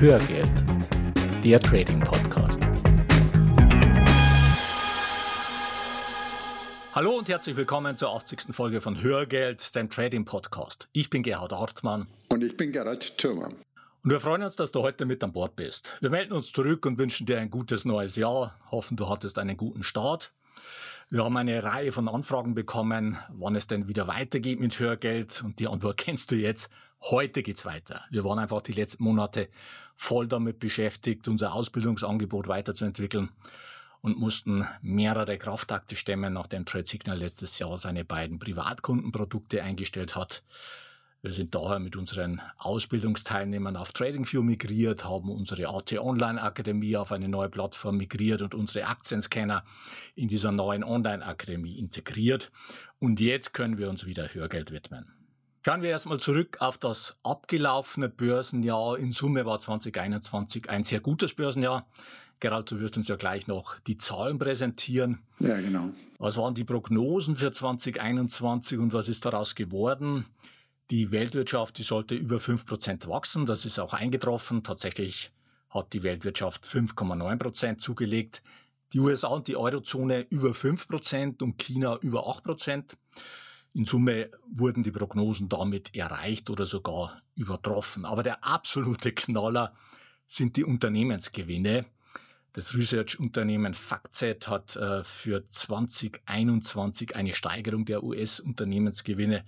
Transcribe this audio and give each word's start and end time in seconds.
Hörgeld, 0.00 0.64
der 1.42 1.58
Trading 1.58 1.98
Podcast. 1.98 2.60
Hallo 6.94 7.18
und 7.18 7.28
herzlich 7.28 7.56
willkommen 7.56 7.96
zur 7.96 8.14
80. 8.14 8.54
Folge 8.54 8.80
von 8.80 9.02
Hörgeld, 9.02 9.74
dem 9.74 9.90
Trading 9.90 10.24
Podcast. 10.24 10.88
Ich 10.92 11.10
bin 11.10 11.24
Gerhard 11.24 11.50
Hartmann. 11.50 12.06
Und 12.28 12.44
ich 12.44 12.56
bin 12.56 12.70
Gerhard 12.70 13.18
Thürmann. 13.18 13.56
Und 14.04 14.10
wir 14.12 14.20
freuen 14.20 14.44
uns, 14.44 14.54
dass 14.54 14.70
du 14.70 14.82
heute 14.82 15.04
mit 15.04 15.24
an 15.24 15.32
Bord 15.32 15.56
bist. 15.56 15.96
Wir 16.00 16.10
melden 16.10 16.32
uns 16.32 16.52
zurück 16.52 16.86
und 16.86 16.96
wünschen 16.96 17.26
dir 17.26 17.40
ein 17.40 17.50
gutes 17.50 17.84
neues 17.84 18.14
Jahr. 18.14 18.56
Hoffen, 18.70 18.96
du 18.96 19.08
hattest 19.08 19.36
einen 19.36 19.56
guten 19.56 19.82
Start. 19.82 20.32
Wir 21.10 21.24
haben 21.24 21.36
eine 21.36 21.64
Reihe 21.64 21.90
von 21.90 22.06
Anfragen 22.06 22.54
bekommen, 22.54 23.18
wann 23.30 23.56
es 23.56 23.66
denn 23.66 23.88
wieder 23.88 24.06
weitergeht 24.06 24.60
mit 24.60 24.78
Hörgeld. 24.78 25.42
Und 25.44 25.58
die 25.58 25.66
Antwort 25.66 25.96
kennst 25.96 26.30
du 26.30 26.36
jetzt. 26.36 26.70
Heute 27.00 27.42
geht's 27.42 27.64
weiter. 27.64 28.04
Wir 28.10 28.24
waren 28.24 28.38
einfach 28.38 28.60
die 28.60 28.72
letzten 28.72 29.04
Monate 29.04 29.48
voll 29.98 30.28
damit 30.28 30.60
beschäftigt, 30.60 31.26
unser 31.26 31.52
Ausbildungsangebot 31.52 32.46
weiterzuentwickeln 32.46 33.30
und 34.00 34.16
mussten 34.16 34.66
mehrere 34.80 35.36
Kraftakte 35.38 35.96
stemmen, 35.96 36.34
nachdem 36.34 36.64
Trade 36.64 36.86
Signal 36.86 37.18
letztes 37.18 37.58
Jahr 37.58 37.76
seine 37.78 38.04
beiden 38.04 38.38
Privatkundenprodukte 38.38 39.62
eingestellt 39.62 40.14
hat. 40.14 40.44
Wir 41.20 41.32
sind 41.32 41.56
daher 41.56 41.80
mit 41.80 41.96
unseren 41.96 42.40
Ausbildungsteilnehmern 42.58 43.76
auf 43.76 43.90
TradingView 43.90 44.40
migriert, 44.40 45.04
haben 45.04 45.32
unsere 45.32 45.68
AT 45.68 45.92
Online 45.98 46.40
Akademie 46.40 46.96
auf 46.96 47.10
eine 47.10 47.28
neue 47.28 47.48
Plattform 47.48 47.96
migriert 47.96 48.40
und 48.40 48.54
unsere 48.54 48.86
Aktienscanner 48.86 49.64
in 50.14 50.28
dieser 50.28 50.52
neuen 50.52 50.84
Online 50.84 51.26
Akademie 51.26 51.76
integriert. 51.76 52.52
Und 53.00 53.18
jetzt 53.18 53.52
können 53.52 53.78
wir 53.78 53.90
uns 53.90 54.06
wieder 54.06 54.32
Hörgeld 54.32 54.70
widmen. 54.70 55.17
Schauen 55.64 55.82
wir 55.82 55.90
erstmal 55.90 56.20
zurück 56.20 56.58
auf 56.60 56.78
das 56.78 57.18
abgelaufene 57.24 58.08
Börsenjahr. 58.08 58.96
In 58.96 59.12
Summe 59.12 59.44
war 59.44 59.58
2021 59.58 60.70
ein 60.70 60.84
sehr 60.84 61.00
gutes 61.00 61.34
Börsenjahr. 61.34 61.86
Gerald, 62.40 62.70
du 62.70 62.78
wirst 62.80 62.96
uns 62.96 63.08
ja 63.08 63.16
gleich 63.16 63.48
noch 63.48 63.80
die 63.80 63.98
Zahlen 63.98 64.38
präsentieren. 64.38 65.18
Ja, 65.40 65.60
genau. 65.60 65.90
Was 66.18 66.36
waren 66.36 66.54
die 66.54 66.64
Prognosen 66.64 67.36
für 67.36 67.50
2021 67.50 68.78
und 68.78 68.92
was 68.92 69.08
ist 69.08 69.24
daraus 69.24 69.56
geworden? 69.56 70.26
Die 70.90 71.10
Weltwirtschaft, 71.10 71.76
die 71.78 71.82
sollte 71.82 72.14
über 72.14 72.36
5% 72.36 73.08
wachsen. 73.08 73.44
Das 73.44 73.64
ist 73.64 73.80
auch 73.80 73.92
eingetroffen. 73.92 74.62
Tatsächlich 74.62 75.32
hat 75.70 75.92
die 75.92 76.04
Weltwirtschaft 76.04 76.64
5,9% 76.64 77.78
zugelegt. 77.78 78.42
Die 78.92 79.00
USA 79.00 79.28
und 79.28 79.48
die 79.48 79.56
Eurozone 79.56 80.20
über 80.30 80.50
5% 80.50 81.42
und 81.42 81.58
China 81.58 81.98
über 82.00 82.28
8%. 82.28 82.94
In 83.74 83.84
Summe 83.84 84.30
wurden 84.50 84.82
die 84.82 84.90
Prognosen 84.90 85.48
damit 85.48 85.94
erreicht 85.94 86.50
oder 86.50 86.66
sogar 86.66 87.22
übertroffen. 87.36 88.04
Aber 88.04 88.22
der 88.22 88.44
absolute 88.44 89.12
Knaller 89.12 89.74
sind 90.26 90.56
die 90.56 90.64
Unternehmensgewinne. 90.64 91.86
Das 92.52 92.74
Research-Unternehmen 92.74 93.74
FactSet 93.74 94.48
hat 94.48 94.74
äh, 94.76 95.04
für 95.04 95.46
2021 95.46 97.14
eine 97.14 97.34
Steigerung 97.34 97.84
der 97.84 98.02
US-Unternehmensgewinne 98.02 99.44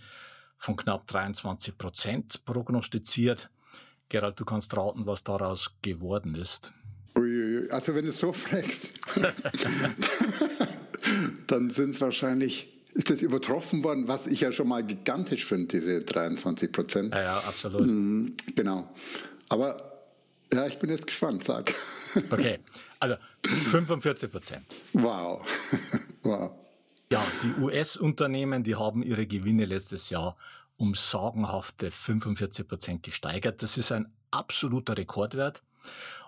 von 0.56 0.76
knapp 0.76 1.08
23 1.08 1.78
Prozent 1.78 2.44
prognostiziert. 2.44 3.50
Gerald, 4.10 4.38
du 4.38 4.44
kannst 4.44 4.76
raten, 4.76 5.06
was 5.06 5.24
daraus 5.24 5.76
geworden 5.82 6.34
ist. 6.34 6.72
Also 7.70 7.94
wenn 7.94 8.04
du 8.04 8.10
es 8.10 8.18
so 8.18 8.32
fragst, 8.32 8.90
dann 11.46 11.70
sind 11.70 11.90
es 11.90 12.00
wahrscheinlich, 12.00 12.79
ist 12.94 13.10
das 13.10 13.22
übertroffen 13.22 13.84
worden, 13.84 14.08
was 14.08 14.26
ich 14.26 14.40
ja 14.40 14.52
schon 14.52 14.68
mal 14.68 14.84
gigantisch 14.84 15.44
finde, 15.44 15.78
diese 15.78 16.00
23 16.02 16.72
Prozent. 16.72 17.14
Ja, 17.14 17.22
ja, 17.22 17.38
absolut. 17.38 17.86
Mhm, 17.86 18.36
genau. 18.54 18.88
Aber 19.48 19.90
ja, 20.52 20.66
ich 20.66 20.78
bin 20.78 20.90
jetzt 20.90 21.06
gespannt, 21.06 21.44
sag. 21.44 21.74
Okay, 22.30 22.58
also 22.98 23.14
45 23.44 24.32
Prozent. 24.32 24.64
Wow. 24.94 25.48
wow. 26.24 26.50
Ja, 27.12 27.24
die 27.44 27.62
US-Unternehmen, 27.62 28.64
die 28.64 28.74
haben 28.74 29.04
ihre 29.04 29.28
Gewinne 29.28 29.64
letztes 29.64 30.10
Jahr 30.10 30.36
um 30.76 30.94
sagenhafte 30.94 31.92
45 31.92 32.66
Prozent 32.66 33.02
gesteigert. 33.04 33.62
Das 33.62 33.76
ist 33.76 33.92
ein 33.92 34.12
absoluter 34.32 34.96
Rekordwert. 34.96 35.62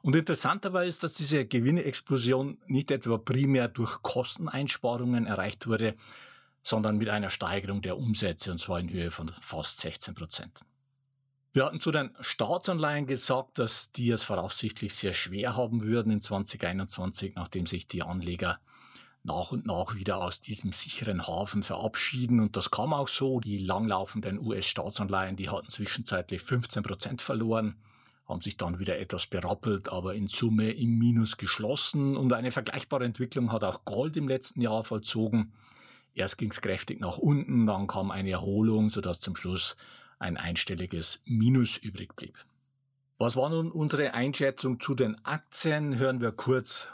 Und 0.02 0.14
interessant 0.14 0.64
dabei 0.64 0.86
ist, 0.86 1.02
dass 1.02 1.14
diese 1.14 1.44
Gewinneexplosion 1.44 2.58
nicht 2.66 2.90
etwa 2.90 3.18
primär 3.18 3.68
durch 3.68 4.02
Kosteneinsparungen 4.02 5.26
erreicht 5.26 5.66
wurde, 5.66 5.94
sondern 6.62 6.96
mit 6.96 7.08
einer 7.08 7.30
Steigerung 7.30 7.82
der 7.82 7.98
Umsätze, 7.98 8.50
und 8.52 8.58
zwar 8.58 8.80
in 8.80 8.90
Höhe 8.90 9.10
von 9.10 9.28
fast 9.28 9.80
16 9.80 10.14
Prozent. 10.14 10.60
Wir 11.54 11.66
hatten 11.66 11.80
zu 11.80 11.90
den 11.90 12.10
Staatsanleihen 12.20 13.06
gesagt, 13.06 13.58
dass 13.58 13.92
die 13.92 14.10
es 14.10 14.22
voraussichtlich 14.22 14.94
sehr 14.94 15.12
schwer 15.12 15.54
haben 15.54 15.82
würden 15.82 16.10
in 16.10 16.22
2021, 16.22 17.34
nachdem 17.34 17.66
sich 17.66 17.86
die 17.86 18.02
Anleger 18.02 18.58
nach 19.24 19.52
und 19.52 19.66
nach 19.66 19.94
wieder 19.94 20.16
aus 20.22 20.40
diesem 20.40 20.72
sicheren 20.72 21.26
Hafen 21.26 21.62
verabschieden. 21.62 22.40
Und 22.40 22.56
das 22.56 22.70
kam 22.70 22.92
auch 22.92 23.08
so. 23.08 23.38
Die 23.38 23.58
langlaufenden 23.58 24.38
US-Staatsanleihen, 24.38 25.36
die 25.36 25.50
hatten 25.50 25.68
zwischenzeitlich 25.68 26.42
15 26.42 26.82
Prozent 26.82 27.22
verloren, 27.22 27.76
haben 28.26 28.40
sich 28.40 28.56
dann 28.56 28.78
wieder 28.78 28.98
etwas 28.98 29.26
berappelt, 29.26 29.90
aber 29.90 30.14
in 30.14 30.28
Summe 30.28 30.72
im 30.72 30.98
Minus 30.98 31.36
geschlossen. 31.36 32.16
Und 32.16 32.32
eine 32.32 32.50
vergleichbare 32.50 33.04
Entwicklung 33.04 33.52
hat 33.52 33.62
auch 33.62 33.84
Gold 33.84 34.16
im 34.16 34.26
letzten 34.26 34.60
Jahr 34.60 34.84
vollzogen. 34.84 35.52
Erst 36.14 36.38
ging 36.38 36.50
es 36.50 36.60
kräftig 36.60 37.00
nach 37.00 37.18
unten, 37.18 37.66
dann 37.66 37.86
kam 37.86 38.10
eine 38.10 38.30
Erholung, 38.30 38.90
sodass 38.90 39.20
zum 39.20 39.36
Schluss 39.36 39.76
ein 40.18 40.36
einstelliges 40.36 41.22
Minus 41.24 41.76
übrig 41.76 42.14
blieb. 42.14 42.38
Was 43.18 43.36
war 43.36 43.50
nun 43.50 43.70
unsere 43.70 44.14
Einschätzung 44.14 44.80
zu 44.80 44.94
den 44.94 45.24
Aktien? 45.24 45.98
Hören 45.98 46.20
wir 46.20 46.32
kurz 46.32 46.88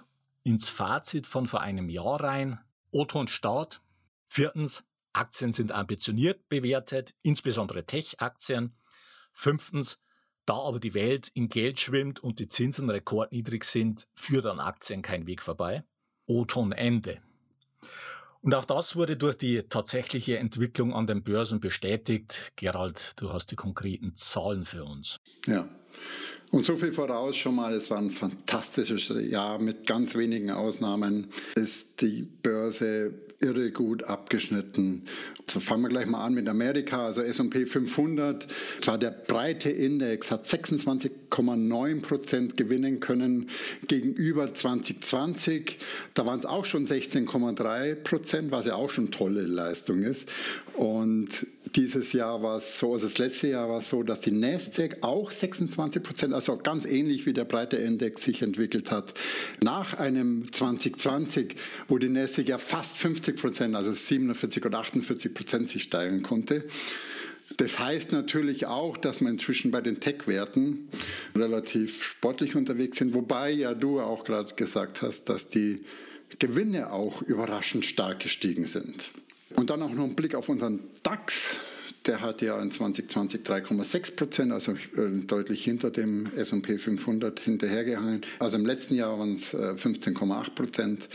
ins 0.45 0.69
Fazit 0.69 1.27
von 1.27 1.47
vor 1.47 1.61
einem 1.61 1.89
Jahr 1.89 2.23
rein. 2.23 2.61
O-Ton 2.91 3.29
Start. 3.29 3.83
Viertens, 4.29 4.85
Aktien 5.13 5.53
sind 5.53 5.73
ambitioniert 5.73 6.49
bewertet, 6.49 7.15
insbesondere 7.23 7.85
Tech-Aktien. 7.85 8.75
Fünftens, 9.33 10.03
da 10.47 10.55
aber 10.55 10.81
die 10.81 10.95
Welt 10.95 11.29
in 11.29 11.49
Geld 11.49 11.81
schwimmt 11.81 12.21
und 12.21 12.39
die 12.39 12.49
Zinsen 12.49 12.89
rekordniedrig 12.89 13.65
sind, 13.65 14.07
führt 14.15 14.47
an 14.47 14.61
Aktien 14.61 15.03
kein 15.03 15.27
Weg 15.27 15.43
vorbei. 15.43 15.85
O-Ton 16.27 16.73
Ende. 16.73 17.21
Und 18.41 18.55
auch 18.55 18.65
das 18.65 18.97
wurde 18.97 19.17
durch 19.17 19.37
die 19.37 19.63
tatsächliche 19.63 20.39
Entwicklung 20.39 20.95
an 20.95 21.07
den 21.07 21.23
Börsen 21.23 21.61
bestätigt. 21.61 22.53
Gerald, 22.57 23.13
du 23.17 23.33
hast 23.33 23.51
die 23.51 23.57
konkreten 23.57 24.15
Zahlen 24.15 24.65
für 24.65 24.85
uns. 24.85 25.19
Ja, 25.47 25.69
und 26.51 26.65
so 26.65 26.77
viel 26.77 26.93
voraus 26.93 27.37
schon 27.37 27.57
mal, 27.57 27.75
es 27.75 27.91
war 27.91 27.99
ein 27.99 28.11
fantastisches 28.11 29.13
Jahr 29.31 29.59
mit 29.59 29.87
ganz 29.87 30.15
wenigen 30.15 30.51
Ausnahmen. 30.51 31.29
Ist 31.55 32.01
die 32.01 32.23
Börse 32.23 33.13
irre 33.41 33.71
gut 33.71 34.05
abgeschnitten. 34.05 35.05
So 35.47 35.61
fangen 35.61 35.83
wir 35.83 35.89
gleich 35.89 36.07
mal 36.07 36.25
an 36.25 36.35
mit 36.35 36.49
Amerika, 36.49 37.07
also 37.07 37.23
S&P 37.23 37.67
500. 37.67 38.47
Zwar 38.81 38.99
der 38.99 39.11
breite 39.11 39.71
Index 39.71 40.31
hat 40.31 40.47
26,9 40.47 42.03
Prozent 42.03 42.57
gewinnen 42.57 42.99
können 42.99 43.49
gegenüber 43.87 44.53
2020. 44.53 45.79
Da 46.15 46.27
waren 46.27 46.41
es 46.41 46.47
auch 46.47 46.65
schon 46.65 46.87
16,3 46.87 47.95
Prozent, 47.95 48.51
was 48.51 48.67
ja 48.67 48.75
auch 48.75 48.91
schon 48.91 49.11
tolle 49.13 49.43
Leistung 49.43 50.03
ist. 50.03 50.29
Und 50.75 51.47
dieses 51.75 52.13
Jahr 52.13 52.43
war 52.43 52.57
es 52.57 52.79
so, 52.79 52.93
also 52.93 53.07
das 53.07 53.19
letzte 53.19 53.49
Jahr 53.49 53.69
war 53.69 53.79
es 53.79 53.89
so, 53.89 54.03
dass 54.03 54.21
die 54.21 54.31
Nasdaq 54.31 54.99
auch 55.03 55.31
26 55.31 56.03
Prozent, 56.03 56.35
also 56.35 56.57
ganz 56.57 56.85
ähnlich 56.85 57.27
wie 57.27 57.33
der 57.33 57.45
breite 57.45 57.77
Index 57.77 58.23
sich 58.23 58.43
entwickelt 58.43 58.91
hat. 58.91 59.15
Nach 59.63 59.95
einem 59.95 60.53
2020, 60.53 61.57
wo 61.89 61.99
die 61.99 62.09
Nasdaq 62.09 62.49
ja 62.49 62.59
fast 62.59 62.99
50 62.99 63.37
Prozent, 63.37 63.75
also 63.75 63.93
47 63.93 64.65
oder 64.65 64.79
48 64.79 65.35
Prozent 65.35 65.69
sich 65.69 65.83
steigern 65.83 66.23
konnte. 66.23 66.65
Das 67.57 67.79
heißt 67.79 68.13
natürlich 68.13 68.67
auch, 68.67 68.97
dass 68.97 69.21
wir 69.21 69.29
inzwischen 69.29 69.71
bei 69.71 69.81
den 69.81 70.01
Tech-Werten 70.01 70.89
relativ 71.35 72.05
sportlich 72.05 72.57
unterwegs 72.57 72.99
sind, 72.99 73.15
wobei 73.15 73.51
ja 73.51 73.75
du 73.75 74.01
auch 74.01 74.25
gerade 74.25 74.55
gesagt 74.55 75.03
hast, 75.03 75.29
dass 75.29 75.49
die 75.49 75.81
Gewinne 76.39 76.93
auch 76.93 77.23
überraschend 77.23 77.87
stark 77.87 78.21
gestiegen 78.21 78.67
sind. 78.67 79.11
Und 79.57 79.71
dann 79.71 79.83
auch 79.83 79.91
noch 79.91 80.05
ein 80.05 80.15
Blick 80.15 80.35
auf 80.35 80.49
unseren 80.49 80.81
DAX. 81.03 81.57
Der 82.07 82.21
hat 82.21 82.43
ja 82.43 82.61
in 82.61 82.71
2020 82.71 83.43
3,6 83.43 84.17
Prozent, 84.17 84.53
also 84.53 84.73
äh, 84.73 85.27
deutlich 85.27 85.65
hinter 85.65 85.91
dem 85.91 86.27
S&P 86.35 86.79
500 86.79 87.41
hinterhergehangen. 87.41 88.23
Also 88.39 88.57
im 88.57 88.65
letzten 88.65 88.95
Jahr 88.95 89.19
waren 89.19 89.35
es 89.35 89.55
15,8 89.55 90.55
Prozent. 90.55 91.09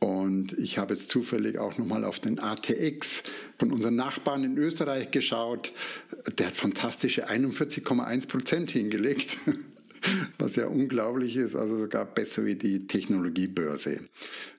Und 0.00 0.54
ich 0.54 0.78
habe 0.78 0.94
jetzt 0.94 1.10
zufällig 1.10 1.58
auch 1.58 1.76
nochmal 1.76 2.04
auf 2.04 2.20
den 2.20 2.38
ATX 2.38 3.22
von 3.58 3.70
unseren 3.70 3.96
Nachbarn 3.96 4.44
in 4.44 4.56
Österreich 4.56 5.10
geschaut. 5.10 5.74
Der 6.38 6.46
hat 6.46 6.56
fantastische 6.56 7.28
41,1 7.28 8.26
Prozent 8.26 8.70
hingelegt. 8.70 9.36
was 10.38 10.56
ja 10.56 10.66
unglaublich 10.66 11.36
ist, 11.36 11.56
also 11.56 11.78
sogar 11.78 12.04
besser 12.04 12.44
wie 12.44 12.56
die 12.56 12.86
Technologiebörse. 12.86 14.00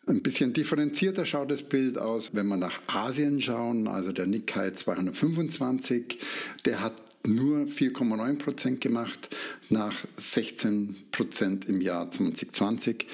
Ein 0.07 0.21
bisschen 0.21 0.53
differenzierter 0.53 1.25
schaut 1.25 1.51
das 1.51 1.63
Bild 1.63 1.97
aus, 1.97 2.31
wenn 2.33 2.47
wir 2.47 2.57
nach 2.57 2.81
Asien 2.87 3.41
schauen, 3.41 3.87
also 3.87 4.11
der 4.11 4.27
Nikkei 4.27 4.71
225, 4.71 6.17
der 6.65 6.81
hat 6.81 6.93
nur 7.27 7.65
4,9 7.65 8.37
Prozent 8.37 8.81
gemacht 8.81 9.35
nach 9.69 9.95
16 10.17 10.95
Prozent 11.11 11.65
im 11.69 11.81
Jahr 11.81 12.09
2020. 12.09 13.05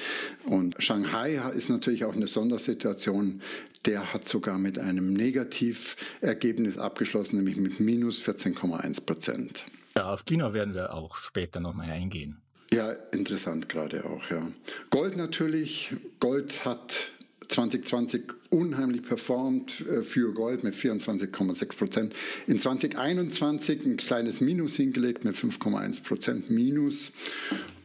Und 0.46 0.76
Shanghai 0.80 1.40
ist 1.56 1.70
natürlich 1.70 2.06
auch 2.06 2.16
eine 2.16 2.28
Sondersituation. 2.28 3.42
Der 3.86 4.14
hat 4.14 4.28
sogar 4.28 4.58
mit 4.58 4.80
einem 4.80 5.14
Negativergebnis 5.14 6.78
abgeschlossen, 6.78 7.38
nämlich 7.38 7.58
mit 7.58 7.80
minus 7.80 8.22
14,1 8.22 9.02
Prozent. 9.02 9.66
Ja, 9.98 10.14
auf 10.14 10.26
China 10.26 10.54
werden 10.54 10.76
wir 10.76 10.94
auch 10.94 11.16
später 11.16 11.60
nochmal 11.60 11.90
eingehen. 11.90 12.40
Ja, 12.72 12.92
interessant 12.92 13.68
gerade 13.68 14.06
auch, 14.06 14.30
ja. 14.30 14.48
Gold 14.92 15.18
natürlich. 15.18 15.96
Gold 16.20 16.66
hat 16.66 17.14
2020 17.48 18.24
unheimlich 18.50 19.04
performt 19.04 19.86
äh, 19.88 20.04
für 20.04 20.34
Gold 20.34 20.64
mit 20.64 20.76
24,6 20.76 21.78
Prozent. 21.78 22.14
In 22.48 22.60
2021 22.60 23.86
ein 23.86 23.98
kleines 23.98 24.42
Minus 24.42 24.76
hingelegt 24.76 25.24
mit 25.24 25.36
5,1 25.36 26.04
Prozent 26.04 26.50
Minus. 26.50 27.12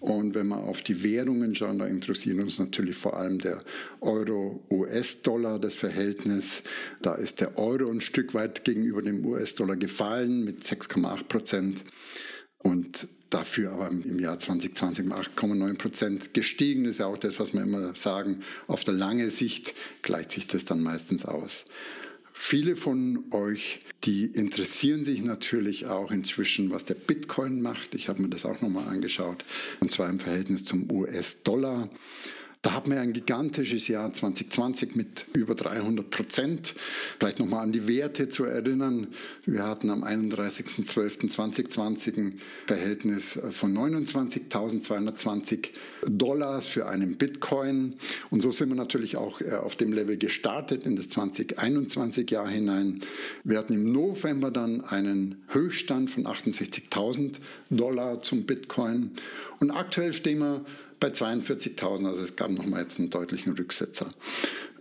Und 0.01 0.35
wenn 0.35 0.49
wir 0.49 0.59
auf 0.59 0.83
die 0.83 1.05
Währungen 1.05 1.55
schauen, 1.55 1.79
da 1.79 1.87
interessiert 1.87 2.39
uns 2.41 2.59
natürlich 2.59 2.97
vor 2.97 3.17
allem 3.17 3.39
der 3.39 3.59
Euro-US-Dollar, 4.01 5.61
das 5.61 5.75
Verhältnis. 5.75 6.65
Da 7.03 7.15
ist 7.15 7.41
der 7.41 7.57
Euro 7.57 7.89
ein 7.91 8.01
Stück 8.01 8.35
weit 8.35 8.65
gegenüber 8.65 9.01
dem 9.01 9.25
US-Dollar 9.25 9.77
gefallen 9.77 10.45
mit 10.45 10.65
6,8 10.65 11.25
Prozent. 11.25 11.85
Und 12.59 13.07
dafür 13.33 13.73
aber 13.73 13.91
im 13.91 14.19
Jahr 14.19 14.39
2020 14.39 15.07
um 15.07 15.13
8,9 15.13 15.79
Prozent 15.79 16.35
gestiegen. 16.35 16.85
Das 16.85 16.93
ist 16.93 16.99
ja 16.99 17.07
auch 17.07 17.19
das, 17.19 17.39
was 17.39 17.53
wir 17.53 17.63
immer 17.63 17.95
sagen. 17.97 18.41
Auf 18.67 18.85
der 18.85 18.95
langen 18.95 19.31
Sicht 19.31 19.75
gleicht 20.03 20.33
sich 20.33 20.47
das 20.47 20.65
dann 20.65 20.83
meistens 20.83 21.25
aus. 21.25 21.67
Viele 22.35 22.77
von 22.77 23.25
euch, 23.31 23.81
die 24.05 24.25
interessieren 24.25 25.05
sich 25.05 25.23
natürlich 25.23 25.87
auch 25.87 26.11
inzwischen, 26.11 26.71
was 26.71 26.85
der 26.85 26.95
Bitcoin 26.95 27.63
macht. 27.63 27.95
Ich 27.95 28.09
habe 28.09 28.23
mir 28.23 28.31
das 28.31 28.47
auch 28.47 28.61
nochmal 28.63 28.89
angeschaut, 28.89 29.45
und 29.81 29.91
zwar 29.91 30.09
im 30.09 30.19
Verhältnis 30.19 30.65
zum 30.65 30.91
US-Dollar. 30.91 31.89
Da 32.63 32.73
hatten 32.75 32.93
wir 32.93 33.01
ein 33.01 33.13
gigantisches 33.13 33.89
Jahr 33.89 34.13
2020 34.13 34.95
mit 34.95 35.27
über 35.33 35.57
300 35.57 36.09
Prozent. 36.09 36.77
Vielleicht 37.19 37.41
nochmal 37.41 37.65
an 37.65 37.73
die 37.73 37.89
Werte 37.89 38.29
zu 38.29 38.45
erinnern. 38.45 39.09
Wir 39.45 39.65
hatten 39.65 39.91
am 39.91 40.05
31.12.2020 40.05 42.19
ein 42.19 42.35
Verhältnis 42.69 43.41
von 43.51 43.77
29.220 43.77 45.71
Dollars 46.07 46.69
für 46.69 46.89
einen 46.89 47.17
Bitcoin. 47.17 47.95
Und 48.31 48.43
so 48.43 48.53
sind 48.53 48.69
wir 48.69 48.77
natürlich 48.77 49.17
auch 49.17 49.41
äh, 49.41 49.55
auf 49.55 49.75
dem 49.75 49.93
Level 49.93 50.17
gestartet 50.17 50.85
in 50.85 50.95
das 50.95 51.09
2021 51.09 52.31
Jahr 52.31 52.49
hinein. 52.49 53.01
Wir 53.43 53.59
hatten 53.59 53.73
im 53.73 53.91
November 53.91 54.53
dann 54.53 54.83
einen 54.83 55.43
Höchststand 55.49 56.11
von 56.11 56.29
68.000 56.29 57.41
Dollar 57.71 58.23
zum 58.23 58.45
Bitcoin. 58.45 59.11
Und 59.59 59.73
aktuell 59.73 60.13
stehen 60.13 60.39
wir 60.39 60.65
bei 61.03 61.09
42.000. 61.09 62.07
Also 62.07 62.25
es 62.25 62.37
gab 62.37 62.51
nochmal 62.51 62.83
jetzt 62.83 63.01
einen 63.01 63.11
deutlichen 63.11 63.55
Rücksetzer. 63.55 64.09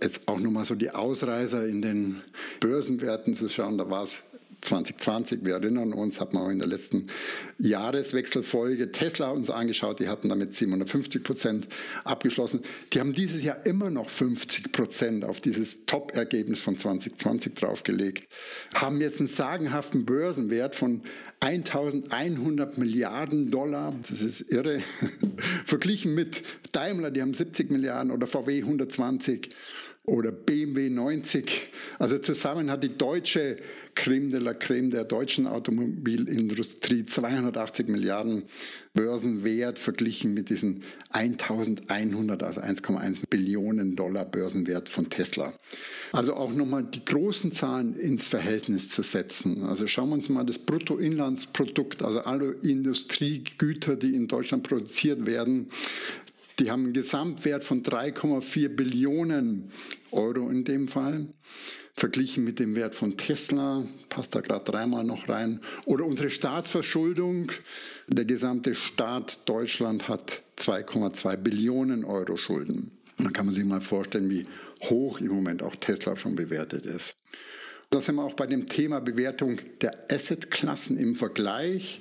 Jetzt 0.02 0.28
auch 0.28 0.40
nochmal 0.40 0.66
so 0.66 0.76
die 0.76 0.92
Ausreißer 0.92 1.66
in 1.68 1.82
den 1.82 2.22
Börsenwerten 2.60 3.34
zu 3.34 3.50
schauen, 3.50 3.80
da 3.80 3.90
war 3.90 4.04
es 4.04 4.24
2020, 4.62 5.44
wir 5.44 5.56
erinnern 5.56 5.94
uns, 5.94 6.22
hat 6.22 6.34
man 6.34 6.44
auch 6.44 6.50
in 6.50 6.60
der 6.60 6.68
letzten 6.68 7.08
Jahreswechselfolge 7.60 8.92
Tesla 8.92 9.30
uns 9.30 9.50
angeschaut, 9.50 10.00
die 10.00 10.08
hatten 10.08 10.30
damit 10.30 10.54
750 10.54 11.24
Prozent 11.24 11.68
abgeschlossen. 12.04 12.62
Die 12.94 13.00
haben 13.00 13.14
dieses 13.14 13.44
Jahr 13.44 13.66
immer 13.66 13.90
noch 13.90 14.10
50 14.10 14.72
Prozent 14.72 15.26
auf 15.26 15.40
dieses 15.40 15.86
Top-Ergebnis 15.86 16.62
von 16.62 16.78
2020 16.78 17.54
draufgelegt, 17.56 18.28
haben 18.76 19.02
jetzt 19.02 19.20
einen 19.20 19.30
sagenhaften 19.30 20.06
Börsenwert 20.06 20.76
von 20.76 21.02
1100 21.40 22.78
Milliarden 22.78 23.50
Dollar, 23.50 23.96
das 24.08 24.22
ist 24.22 24.42
irre, 24.52 24.82
verglichen 25.66 26.14
mit 26.14 26.44
Daimler, 26.72 27.10
die 27.10 27.22
haben 27.22 27.34
70 27.34 27.72
Milliarden 27.72 28.12
oder 28.12 28.28
VW 28.28 28.60
120 28.60 29.50
oder 30.04 30.32
BMW 30.32 30.90
90. 30.90 31.70
Also 32.00 32.18
zusammen 32.18 32.72
hat 32.72 32.84
die 32.84 32.98
deutsche 32.98 33.58
Creme 33.94 34.32
de 34.32 34.40
la 34.40 34.54
Creme 34.54 34.90
der 34.90 35.04
deutschen 35.04 35.46
Automobilindustrie 35.48 37.06
280 37.06 37.88
Milliarden 37.88 38.44
Börsenwert 38.94 39.80
verglichen 39.80 40.34
mit 40.34 40.50
diesen 40.50 40.84
1100, 41.12 42.42
also 42.42 42.62
1,1 42.62 43.20
Billionen 43.30 43.96
Dollar 43.96 44.26
Börsenwert 44.26 44.90
von 44.90 45.10
Tesla. 45.10 45.54
Also 46.14 46.34
auch 46.34 46.54
nochmal 46.54 46.84
die 46.84 47.06
großen 47.06 47.52
Zahlen 47.52 47.94
ins 47.94 48.28
Verhältnis 48.28 48.90
zu 48.90 49.04
setzen. 49.04 49.64
Also 49.64 49.88
schauen 49.88 50.10
wir 50.10 50.16
uns 50.16 50.30
mal 50.30 50.46
das 50.46 50.58
Bruttoinlandsprodukt, 50.58 52.02
also 52.02 52.22
alle 52.22 52.54
Industriegüter, 52.64 53.98
die 53.98 54.16
in 54.16 54.28
Deutschland 54.28 54.64
produziert 54.64 55.26
werden, 55.26 55.68
die 56.62 56.70
haben 56.70 56.84
einen 56.84 56.94
Gesamtwert 56.94 57.64
von 57.64 57.82
3,4 57.82 58.70
Billionen 58.70 59.72
Euro 60.12 60.48
in 60.48 60.64
dem 60.64 60.88
Fall. 60.88 61.26
Verglichen 61.96 62.44
mit 62.44 62.60
dem 62.60 62.76
Wert 62.76 62.94
von 62.94 63.18
Tesla, 63.18 63.84
passt 64.10 64.36
da 64.36 64.42
gerade 64.42 64.64
dreimal 64.66 65.04
noch 65.04 65.28
rein. 65.28 65.60
Oder 65.86 66.06
unsere 66.06 66.30
Staatsverschuldung. 66.30 67.52
Der 68.08 68.26
gesamte 68.26 68.76
Staat 68.76 69.50
Deutschland 69.50 70.08
hat 70.08 70.44
2,2 70.58 71.36
Billionen 71.38 72.06
Euro 72.06 72.38
Schulden. 72.38 72.92
Dann 73.18 73.34
kann 73.34 73.48
man 73.48 73.56
sich 73.56 73.66
mal 73.66 73.82
vorstellen, 73.82 74.30
wie 74.30 74.46
hoch 74.84 75.20
im 75.20 75.30
Moment 75.30 75.64
auch 75.64 75.76
Tesla 75.76 76.16
schon 76.16 76.36
bewertet 76.36 76.86
ist. 76.86 77.16
Da 77.90 78.02
sind 78.02 78.16
wir 78.16 78.24
auch 78.24 78.36
bei 78.36 78.48
dem 78.48 78.70
Thema 78.70 79.02
Bewertung 79.02 79.60
der 79.82 80.12
Assetklassen 80.12 80.98
im 80.98 81.16
Vergleich. 81.16 82.00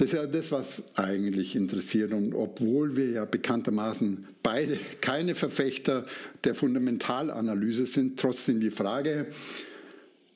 Das 0.00 0.14
ist 0.14 0.14
ja 0.14 0.26
das, 0.26 0.50
was 0.50 0.82
eigentlich 0.94 1.54
interessiert. 1.54 2.12
Und 2.12 2.34
obwohl 2.34 2.96
wir 2.96 3.10
ja 3.10 3.26
bekanntermaßen 3.26 4.28
beide 4.42 4.78
keine 5.02 5.34
Verfechter 5.34 6.04
der 6.42 6.54
Fundamentalanalyse 6.54 7.84
sind, 7.84 8.18
trotzdem 8.18 8.60
die 8.60 8.70
Frage, 8.70 9.26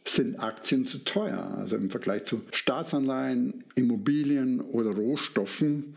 sind 0.07 0.39
Aktien 0.39 0.87
zu 0.87 0.99
teuer? 0.99 1.55
Also 1.57 1.77
im 1.77 1.89
Vergleich 1.89 2.27
zu 2.27 2.43
Staatsanleihen, 2.53 3.65
Immobilien 3.75 4.61
oder 4.61 4.91
Rohstoffen 4.91 5.95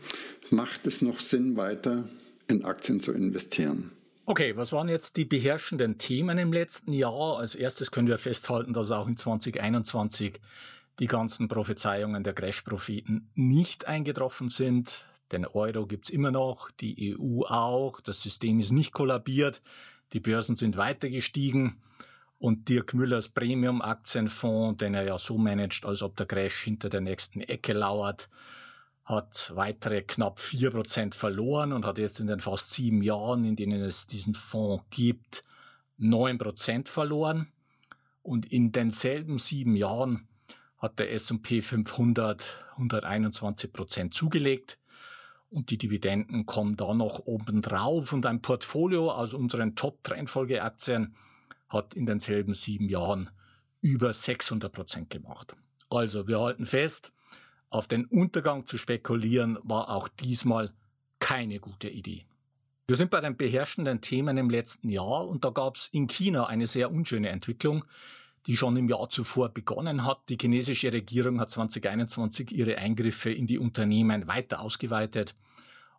macht 0.48 0.86
es 0.86 1.02
noch 1.02 1.20
Sinn, 1.20 1.58
weiter 1.58 2.08
in 2.46 2.64
Aktien 2.64 3.00
zu 3.00 3.12
investieren. 3.12 3.90
Okay, 4.24 4.56
was 4.56 4.72
waren 4.72 4.88
jetzt 4.88 5.18
die 5.18 5.26
beherrschenden 5.26 5.98
Themen 5.98 6.38
im 6.38 6.54
letzten 6.54 6.94
Jahr? 6.94 7.36
Als 7.38 7.54
erstes 7.54 7.90
können 7.90 8.08
wir 8.08 8.16
festhalten, 8.16 8.72
dass 8.72 8.92
auch 8.92 9.08
in 9.08 9.18
2021 9.18 10.40
die 10.98 11.06
ganzen 11.06 11.48
Prophezeiungen 11.48 12.24
der 12.24 12.34
Crash-Propheten 12.34 13.30
nicht 13.34 13.86
eingetroffen 13.86 14.50
sind. 14.50 15.04
Den 15.32 15.46
Euro 15.46 15.86
gibt's 15.86 16.10
immer 16.10 16.30
noch, 16.30 16.70
die 16.70 17.16
EU 17.16 17.42
auch, 17.44 18.00
das 18.00 18.22
System 18.22 18.60
ist 18.60 18.72
nicht 18.72 18.92
kollabiert, 18.92 19.62
die 20.12 20.20
Börsen 20.20 20.56
sind 20.56 20.76
weiter 20.76 21.10
gestiegen 21.10 21.80
und 22.38 22.68
Dirk 22.68 22.94
Müllers 22.94 23.28
Premium-Aktienfonds, 23.28 24.78
den 24.78 24.94
er 24.94 25.04
ja 25.04 25.18
so 25.18 25.38
managt, 25.38 25.84
als 25.84 26.02
ob 26.02 26.16
der 26.16 26.26
Crash 26.26 26.62
hinter 26.62 26.88
der 26.88 27.00
nächsten 27.00 27.40
Ecke 27.40 27.72
lauert, 27.72 28.28
hat 29.04 29.52
weitere 29.54 30.02
knapp 30.02 30.38
4% 30.38 31.14
verloren 31.14 31.72
und 31.72 31.84
hat 31.84 31.98
jetzt 31.98 32.20
in 32.20 32.26
den 32.26 32.40
fast 32.40 32.70
sieben 32.70 33.02
Jahren, 33.02 33.44
in 33.44 33.56
denen 33.56 33.82
es 33.82 34.06
diesen 34.06 34.34
Fonds 34.34 34.84
gibt, 34.90 35.44
9% 35.98 36.88
verloren. 36.88 37.48
Und 38.22 38.44
in 38.52 38.72
denselben 38.72 39.38
sieben 39.38 39.74
Jahren 39.74 40.28
hat 40.78 40.98
der 40.98 41.12
S&P 41.12 41.60
500 41.60 42.64
121 42.78 43.72
Prozent 43.72 44.14
zugelegt 44.14 44.78
und 45.50 45.70
die 45.70 45.78
Dividenden 45.78 46.46
kommen 46.46 46.76
da 46.76 46.94
noch 46.94 47.20
oben 47.20 47.62
drauf 47.62 48.12
und 48.12 48.26
ein 48.26 48.42
Portfolio 48.42 49.10
aus 49.10 49.34
unseren 49.34 49.74
Top-Trendfolgeaktien 49.74 51.16
hat 51.68 51.94
in 51.94 52.06
denselben 52.06 52.54
sieben 52.54 52.88
Jahren 52.88 53.30
über 53.80 54.12
600 54.12 54.72
Prozent 54.72 55.10
gemacht. 55.10 55.56
Also 55.90 56.28
wir 56.28 56.40
halten 56.40 56.66
fest, 56.66 57.12
auf 57.70 57.86
den 57.86 58.06
Untergang 58.06 58.66
zu 58.66 58.78
spekulieren 58.78 59.58
war 59.62 59.90
auch 59.90 60.08
diesmal 60.08 60.72
keine 61.18 61.60
gute 61.60 61.88
Idee. 61.88 62.24
Wir 62.86 62.96
sind 62.96 63.10
bei 63.10 63.20
den 63.20 63.36
beherrschenden 63.36 64.00
Themen 64.00 64.38
im 64.38 64.48
letzten 64.48 64.88
Jahr 64.88 65.26
und 65.26 65.44
da 65.44 65.50
gab 65.50 65.76
es 65.76 65.88
in 65.88 66.06
China 66.06 66.46
eine 66.46 66.66
sehr 66.66 66.90
unschöne 66.90 67.28
Entwicklung, 67.28 67.84
die 68.48 68.56
schon 68.56 68.78
im 68.78 68.88
Jahr 68.88 69.10
zuvor 69.10 69.50
begonnen 69.50 70.04
hat. 70.04 70.22
Die 70.30 70.38
chinesische 70.40 70.90
Regierung 70.90 71.38
hat 71.38 71.50
2021 71.50 72.50
ihre 72.50 72.78
Eingriffe 72.78 73.30
in 73.30 73.46
die 73.46 73.58
Unternehmen 73.58 74.26
weiter 74.26 74.62
ausgeweitet 74.62 75.34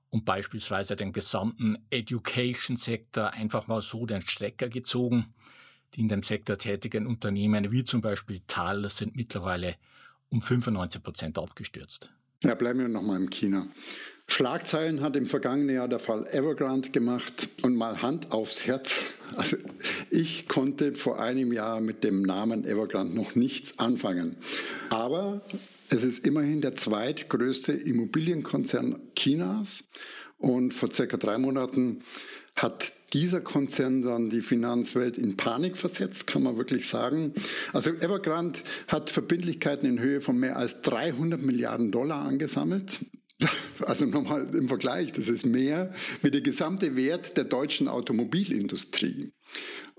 und 0.10 0.26
beispielsweise 0.26 0.96
den 0.96 1.14
gesamten 1.14 1.78
Education-Sektor 1.92 3.34
einfach 3.34 3.68
mal 3.68 3.84
so 3.84 4.08
den 4.08 4.24
Strecker 4.28 4.68
gezogen. 4.68 5.28
Die 5.94 6.02
in 6.02 6.08
dem 6.08 6.24
Sektor 6.24 6.58
tätigen 6.58 7.06
Unternehmen, 7.06 7.72
wie 7.72 7.84
zum 7.84 8.02
Beispiel 8.02 8.42
Tal, 8.48 8.90
sind 8.90 9.16
mittlerweile 9.16 9.76
um 10.30 10.42
95 10.42 11.04
Prozent 11.04 11.38
aufgestürzt. 11.38 12.10
Ja, 12.44 12.56
bleiben 12.56 12.80
wir 12.80 12.88
nochmal 12.88 13.22
in 13.22 13.30
China. 13.30 13.68
Schlagzeilen 14.32 15.02
hat 15.02 15.16
im 15.16 15.26
vergangenen 15.26 15.76
Jahr 15.76 15.88
der 15.88 16.00
Fall 16.00 16.28
Evergrande 16.32 16.90
gemacht 16.90 17.50
und 17.62 17.76
mal 17.76 18.02
Hand 18.02 18.32
aufs 18.32 18.66
Herz. 18.66 19.06
Also 19.36 19.58
ich 20.10 20.48
konnte 20.48 20.94
vor 20.94 21.20
einem 21.20 21.52
Jahr 21.52 21.82
mit 21.82 22.04
dem 22.04 22.22
Namen 22.22 22.66
Evergrande 22.66 23.16
noch 23.16 23.36
nichts 23.36 23.78
anfangen. 23.80 24.38
Aber 24.90 25.42
Es 25.92 26.04
ist 26.04 26.28
immerhin 26.28 26.62
der 26.62 26.76
zweitgrößte 26.76 27.72
Immobilienkonzern 27.72 29.00
Chinas. 29.16 29.86
Und 30.38 30.74
vor 30.74 30.94
circa 30.94 31.18
drei 31.18 31.38
Monaten 31.40 32.02
hat 32.56 32.94
dieser 33.14 33.42
Konzern 33.42 34.04
dann 34.04 34.30
die 34.30 34.42
Finanzwelt 34.42 35.18
in 35.18 35.36
Panik 35.36 35.78
versetzt, 35.78 36.28
kann 36.28 36.44
man 36.44 36.58
wirklich 36.58 36.88
sagen. 36.88 37.34
Also 37.74 37.90
Evergrande 37.90 38.60
hat 38.88 39.10
Verbindlichkeiten 39.10 39.90
in 39.90 40.00
Höhe 40.00 40.22
von 40.22 40.38
mehr 40.38 40.58
als 40.58 40.82
300 40.82 41.42
Milliarden 41.42 41.92
Dollar 41.92 42.24
angesammelt. 42.26 43.00
Also 43.86 44.06
nochmal 44.06 44.54
im 44.54 44.68
Vergleich, 44.68 45.14
das 45.14 45.30
ist 45.30 45.46
mehr 45.46 45.94
wie 46.22 46.32
der 46.32 46.42
gesamte 46.42 46.96
Wert 46.98 47.38
der 47.38 47.46
deutschen 47.46 47.88
Automobilindustrie. 47.88 49.32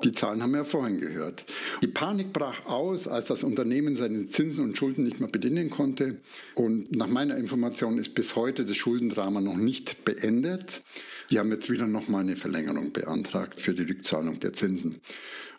Die 0.05 0.13
Zahlen 0.13 0.43
haben 0.43 0.53
wir 0.53 0.59
ja 0.59 0.65
vorhin 0.65 1.01
gehört. 1.01 1.45
Die 1.83 1.89
Panik 1.89 2.33
brach 2.33 2.67
aus, 2.67 3.09
als 3.09 3.27
das 3.27 3.43
Unternehmen 3.43 3.97
seine 3.97 4.29
Zinsen 4.29 4.65
und 4.65 4.77
Schulden 4.77 5.05
nicht 5.05 5.21
mehr 5.21 5.29
bedienen 5.29 5.71
konnte. 5.71 6.21
Und 6.55 6.95
nach 6.95 7.07
meiner 7.07 7.37
Information 7.37 7.99
ist 7.99 8.15
bis 8.15 8.37
heute 8.37 8.65
das 8.65 8.77
Schuldendrama 8.77 9.41
noch 9.41 9.57
nicht 9.57 10.05
beendet. 10.05 10.83
Die 11.31 11.39
haben 11.39 11.53
jetzt 11.53 11.71
wieder 11.71 11.87
nochmal 11.87 12.23
eine 12.23 12.35
Verlängerung 12.35 12.93
beantragt 12.93 13.61
für 13.61 13.73
die 13.73 13.83
Rückzahlung 13.83 14.41
der 14.41 14.53
Zinsen. 14.53 15.01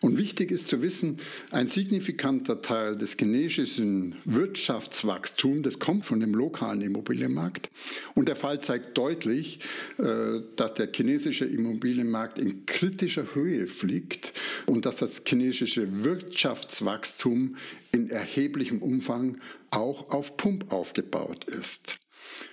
Und 0.02 0.18
wichtig 0.18 0.50
ist 0.50 0.68
zu 0.68 0.82
wissen, 0.82 1.18
ein 1.50 1.68
signifikanter 1.68 2.60
Teil 2.60 2.98
des 2.98 3.16
chinesischen 3.18 4.16
Wirtschaftswachstums, 4.24 5.62
das 5.62 5.78
kommt 5.78 6.04
von 6.04 6.20
dem 6.20 6.34
lokalen 6.34 6.82
Immobilienmarkt. 6.82 7.70
Und 8.14 8.28
der 8.28 8.36
Fall 8.36 8.60
zeigt 8.60 8.98
deutlich, 8.98 9.60
äh, 9.98 10.40
dass 10.56 10.74
der 10.74 10.90
chinesische 10.92 11.46
Immobilienmarkt 11.46 12.38
in 12.38 12.66
kritischer 12.66 13.34
Höhe 13.34 13.66
fliegt 13.66 14.32
und 14.66 14.84
dass 14.84 14.96
das 14.96 15.22
chinesische 15.26 16.04
Wirtschaftswachstum 16.04 17.56
in 17.92 18.10
erheblichem 18.10 18.82
Umfang 18.82 19.38
auch 19.70 20.10
auf 20.10 20.36
Pump 20.36 20.72
aufgebaut 20.72 21.44
ist. 21.44 21.98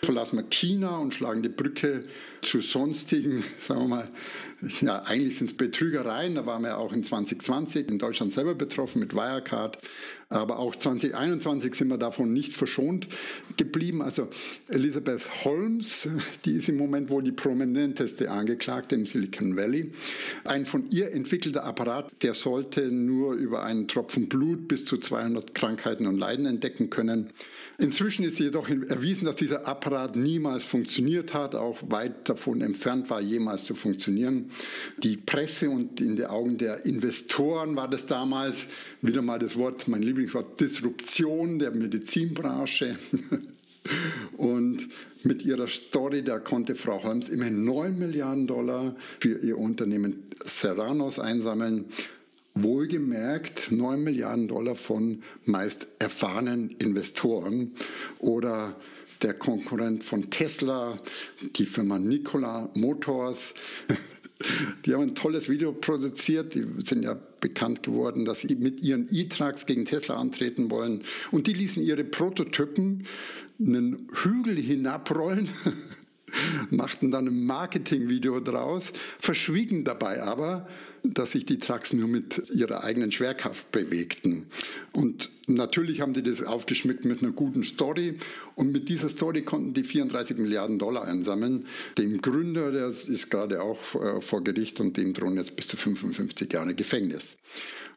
Verlassen 0.02 0.38
wir 0.38 0.44
China 0.50 0.98
und 0.98 1.14
schlagen 1.14 1.44
die 1.44 1.50
Brücke 1.50 2.02
zu 2.42 2.62
sonstigen, 2.62 3.44
sagen 3.60 3.82
wir 3.82 3.88
mal, 3.88 4.10
ja, 4.82 5.04
eigentlich 5.04 5.38
sind 5.38 5.52
es 5.52 5.58
Betrügereien, 5.58 6.36
da 6.36 6.46
waren 6.46 6.64
wir 6.64 6.78
auch 6.78 6.94
in 6.94 7.04
2020 7.04 7.90
in 7.90 8.00
Deutschland 8.00 8.34
selber 8.34 8.56
betroffen 8.56 9.00
mit 9.00 9.14
Wirecard, 9.14 9.78
aber 10.30 10.60
auch 10.60 10.76
2021 10.76 11.74
sind 11.74 11.88
wir 11.88 11.98
davon 11.98 12.32
nicht 12.34 12.54
verschont 12.54 13.08
geblieben. 13.58 14.04
Also 14.04 14.28
Elisabeth 14.68 15.44
Holmes, 15.44 16.08
die 16.46 16.52
ist 16.52 16.70
im 16.70 16.78
Moment 16.78 17.10
wohl 17.10 17.24
die 17.24 17.32
prominenteste 17.32 18.30
Angeklagte 18.30 18.94
im 18.94 19.08
Silicon 19.08 19.56
Valley. 19.56 19.92
Ein 20.44 20.68
von 20.68 20.88
ihr 20.92 21.14
entwickelter 21.14 21.64
Apparat, 21.64 22.22
der 22.22 22.36
sollte 22.36 22.92
nur 22.92 23.34
über 23.34 23.64
einen 23.64 23.88
Tropfen 23.88 24.30
Blut 24.30 24.68
bis 24.68 24.86
zu 24.86 24.98
200 24.98 25.56
Krankheiten 25.56 26.06
und 26.06 26.20
Leiden 26.20 26.46
entdecken 26.46 26.92
können. 26.92 27.32
Inzwischen 27.80 28.24
ist 28.24 28.38
jedoch 28.38 28.70
erwiesen, 28.70 29.26
dass 29.26 29.36
dieser 29.36 29.68
Apparat 29.68 30.16
niemals 30.16 30.64
funktioniert 30.64 31.34
hat, 31.34 31.56
auch 31.56 31.80
weit 31.90 32.30
davon 32.30 32.62
entfernt 32.62 33.10
war, 33.10 33.20
jemals 33.20 33.64
zu 33.64 33.74
funktionieren. 33.74 34.49
Die 34.98 35.18
Presse 35.18 35.70
und 35.70 36.02
in 36.02 36.16
den 36.16 36.26
Augen 36.26 36.58
der 36.58 36.86
Investoren 36.86 37.76
war 37.76 37.90
das 37.90 38.06
damals 38.06 38.68
wieder 39.02 39.22
mal 39.22 39.40
das 39.40 39.58
Wort, 39.58 39.88
mein 39.88 40.02
Lieblingswort, 40.02 40.60
Disruption 40.60 41.60
der 41.60 41.72
Medizinbranche. 41.72 42.98
Und 44.38 44.88
mit 45.24 45.44
ihrer 45.44 45.68
Story, 45.68 46.24
da 46.24 46.40
konnte 46.40 46.76
Frau 46.76 47.04
Holmes 47.04 47.30
immerhin 47.30 47.66
9 47.66 47.98
Milliarden 47.98 48.48
Dollar 48.48 48.96
für 49.20 49.40
ihr 49.40 49.58
Unternehmen 49.58 50.24
Serranos 50.46 51.20
einsammeln. 51.20 51.86
Wohlgemerkt 52.56 53.72
9 53.72 54.04
Milliarden 54.04 54.48
Dollar 54.48 54.76
von 54.76 55.24
meist 55.46 55.88
erfahrenen 56.00 56.76
Investoren 56.80 57.72
oder 58.20 58.76
der 59.22 59.34
Konkurrent 59.34 60.04
von 60.04 60.30
Tesla, 60.30 60.98
die 61.56 61.66
Firma 61.66 62.00
Nikola 62.00 62.70
Motors. 62.76 63.54
Die 64.86 64.94
haben 64.94 65.02
ein 65.02 65.16
tolles 65.16 65.50
Video 65.50 65.74
produziert. 65.74 66.56
Die 66.56 66.66
sind 66.86 67.04
ja 67.04 67.18
bekannt 67.42 67.84
geworden, 67.84 68.26
dass 68.26 68.42
sie 68.42 68.56
mit 68.56 68.82
ihren 68.82 69.08
E-Trucks 69.12 69.66
gegen 69.66 69.86
Tesla 69.86 70.16
antreten 70.16 70.72
wollen. 70.72 71.02
Und 71.32 71.48
die 71.48 71.54
ließen 71.54 71.84
ihre 71.84 72.04
Prototypen 72.04 73.06
einen 73.60 74.08
Hügel 74.14 74.56
hinabrollen, 74.56 75.50
machten 76.70 77.12
dann 77.12 77.28
ein 77.28 77.46
Marketingvideo 77.46 78.40
draus, 78.40 78.94
verschwiegen 79.20 79.84
dabei 79.84 80.24
aber, 80.24 80.68
dass 81.04 81.32
sich 81.32 81.46
die 81.46 81.58
Trucks 81.58 81.94
nur 81.94 82.08
mit 82.08 82.44
ihrer 82.54 82.84
eigenen 82.84 83.12
Schwerkraft 83.12 83.72
bewegten. 83.72 84.48
Und 84.92 85.32
natürlich 85.48 86.02
haben 86.02 86.14
die 86.14 86.24
das 86.24 86.44
aufgeschmückt 86.44 87.06
mit 87.06 87.22
einer 87.22 87.32
guten 87.32 87.64
Story. 87.64 88.18
Und 88.56 88.72
mit 88.72 88.90
dieser 88.90 89.10
Story 89.10 89.44
konnten 89.44 89.74
die 89.74 89.84
34 89.84 90.38
Milliarden 90.38 90.80
Dollar 90.80 91.06
einsammeln. 91.06 91.66
Dem 91.98 92.22
Gründer, 92.22 92.72
der 92.72 92.88
ist 92.88 93.30
gerade 93.30 93.62
auch 93.62 93.96
äh, 93.96 94.22
vor 94.22 94.44
Gericht 94.44 94.80
und 94.80 94.98
dem 94.98 95.14
drohen 95.14 95.38
jetzt 95.38 95.56
bis 95.56 95.68
zu 95.68 95.78
55 95.78 96.52
Jahre 96.52 96.76
Gefängnis. 96.76 97.38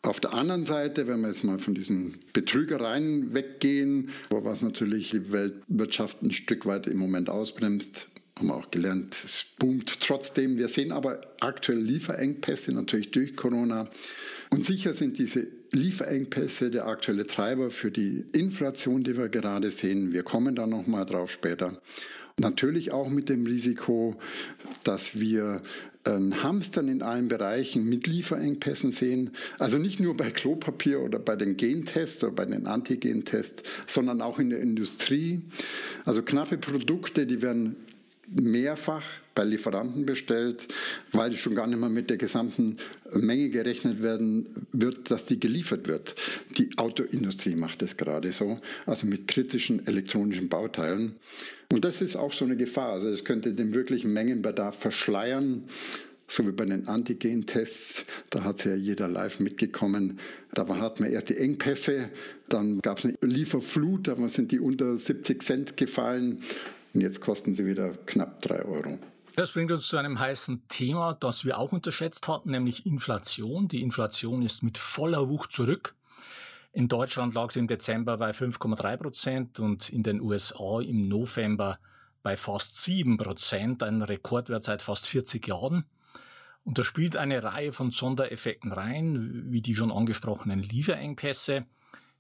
Auf 0.03 0.19
der 0.19 0.35
anderen 0.35 0.67
Seite, 0.67 1.07
wenn 1.07 1.21
wir 1.21 1.29
jetzt 1.29 1.45
mal 1.45 1.61
von 1.61 1.75
diesen 1.75 2.15
Betrügereien 2.33 3.35
weggehen, 3.35 4.11
was 4.31 4.61
natürlich 4.61 5.11
die 5.11 5.31
Weltwirtschaft 5.31 6.23
ein 6.23 6.33
Stück 6.33 6.67
weit 6.67 6.89
im 6.89 6.99
Moment 6.99 7.31
ausbremst, 7.31 8.09
haben 8.39 8.49
wir 8.49 8.55
auch 8.55 8.71
gelernt, 8.71 9.15
es 9.15 9.47
boomt 9.59 10.01
trotzdem. 10.01 10.59
Wir 10.59 10.69
sehen 10.69 10.93
aber 10.93 11.21
aktuell 11.41 11.79
Lieferengpässe 11.79 12.73
natürlich 12.73 13.11
durch 13.11 13.37
Corona. 13.37 13.89
Und 14.51 14.65
sicher 14.65 14.95
sind 14.95 15.19
diese 15.19 15.47
Lieferengpässe 15.71 16.71
der 16.71 16.87
aktuelle 16.87 17.27
Treiber 17.27 17.71
für 17.71 17.91
die 17.91 18.25
Inflation, 18.33 19.05
die 19.05 19.17
wir 19.17 19.29
gerade 19.29 19.71
sehen. 19.71 20.13
Wir 20.13 20.23
kommen 20.23 20.55
da 20.55 20.67
nochmal 20.67 21.07
drauf 21.07 21.31
später. 21.31 21.81
Natürlich 22.39 22.93
auch 22.93 23.09
mit 23.09 23.29
dem 23.29 23.47
Risiko, 23.47 24.19
dass 24.85 25.21
wir 25.21 25.61
ein 26.05 26.43
Hamstern 26.43 26.89
in 26.89 27.03
allen 27.03 27.29
Bereichen 27.29 27.89
mit 27.89 28.07
Lieferengpässen 28.07 28.91
sehen. 28.91 29.31
Also 29.59 29.79
nicht 29.79 30.01
nur 30.01 30.17
bei 30.17 30.31
Klopapier 30.31 31.01
oder 31.01 31.19
bei 31.19 31.37
den 31.37 31.57
Gentests 31.57 32.25
oder 32.25 32.33
bei 32.33 32.47
den 32.47 32.67
Antigentests, 32.67 33.63
sondern 33.87 34.21
auch 34.21 34.39
in 34.39 34.51
der 34.51 34.61
Industrie. 34.61 35.43
Also 36.05 36.23
knappe 36.23 36.59
Produkte, 36.59 37.27
die 37.27 37.41
werden 37.43 37.77
mehrfach 38.41 39.05
bei 39.35 39.45
Lieferanten 39.45 40.07
bestellt, 40.07 40.69
weil 41.13 41.33
schon 41.33 41.55
gar 41.55 41.67
nicht 41.67 41.79
mehr 41.79 41.89
mit 41.89 42.11
der 42.11 42.17
gesamten 42.17 42.77
Menge 43.13 43.49
gerechnet 43.51 44.03
werden 44.03 44.67
wird, 44.73 45.11
dass 45.11 45.25
die 45.25 45.41
geliefert 45.41 45.89
wird. 45.89 46.15
Die 46.59 46.71
Autoindustrie 46.77 47.55
macht 47.55 47.83
das 47.83 47.97
gerade 47.97 48.33
so, 48.33 48.59
also 48.87 49.07
mit 49.07 49.29
kritischen 49.29 49.87
elektronischen 49.87 50.49
Bauteilen. 50.49 51.17
Und 51.71 51.85
das 51.85 52.03
ist 52.03 52.17
auch 52.17 52.33
so 52.33 52.45
eine 52.45 52.57
Gefahr. 52.57 52.93
Also 52.93 53.09
es 53.09 53.25
könnte 53.25 53.55
den 53.55 53.73
wirklichen 53.73 54.13
Mengenbedarf 54.13 54.79
verschleiern 54.79 55.65
so 56.33 56.47
wie 56.47 56.53
bei 56.53 56.65
den 56.65 56.89
Antigen-Tests, 56.89 58.05
da 58.31 58.43
hat 58.45 58.65
ja 58.65 58.75
jeder 58.75 59.07
live 59.07 59.39
mitgekommen. 59.41 60.19
Da 60.55 60.67
hat 60.79 60.99
man 60.99 61.13
erst 61.13 61.29
die 61.29 61.37
Engpässe, 61.37 62.09
dann 62.49 62.81
gab 62.81 62.99
es 62.99 63.05
eine 63.05 63.17
Lieferflut, 63.21 64.09
da 64.09 64.29
sind 64.29 64.51
die 64.51 64.59
unter 64.59 64.97
70 64.97 65.43
Cent 65.43 65.77
gefallen 65.77 66.43
und 66.95 67.01
jetzt 67.01 67.21
kosten 67.21 67.55
sie 67.55 67.67
wieder 67.67 67.91
knapp 68.07 68.41
3 68.43 68.65
Euro. 68.65 68.99
Das 69.37 69.53
bringt 69.53 69.71
uns 69.73 69.89
zu 69.89 69.97
einem 69.97 70.19
heißen 70.19 70.69
Thema, 70.69 71.15
das 71.15 71.45
wir 71.45 71.59
auch 71.59 71.73
unterschätzt 71.73 72.29
hatten, 72.29 72.51
nämlich 72.51 72.85
Inflation. 72.85 73.67
Die 73.67 73.81
Inflation 73.81 74.43
ist 74.43 74.63
mit 74.63 74.77
voller 74.77 75.29
Wucht 75.29 75.53
zurück. 75.53 75.95
In 76.73 76.89
Deutschland 76.89 77.35
lag 77.35 77.51
sie 77.51 77.59
im 77.59 77.67
Dezember 77.67 78.19
bei 78.19 78.31
5,3 78.31 78.97
Prozent 78.97 79.61
und 79.61 79.89
in 79.89 80.03
den 80.03 80.21
USA 80.21 80.81
im 80.81 81.09
November 81.09 81.79
bei 82.23 82.37
fast 82.37 82.83
7 82.83 83.17
Prozent, 83.17 83.83
ein 83.83 84.03
Rekordwert 84.03 84.65
seit 84.65 84.83
fast 84.83 85.07
40 85.07 85.47
Jahren. 85.49 85.85
Und 86.65 86.79
da 86.79 86.85
spielt 86.85 87.17
eine 87.17 87.43
Reihe 87.43 87.73
von 87.73 87.91
Sondereffekten 87.91 88.73
rein, 88.73 89.51
wie 89.51 89.63
die 89.63 89.75
schon 89.75 89.91
angesprochenen 89.91 90.63
Lieferengpässe, 90.63 91.67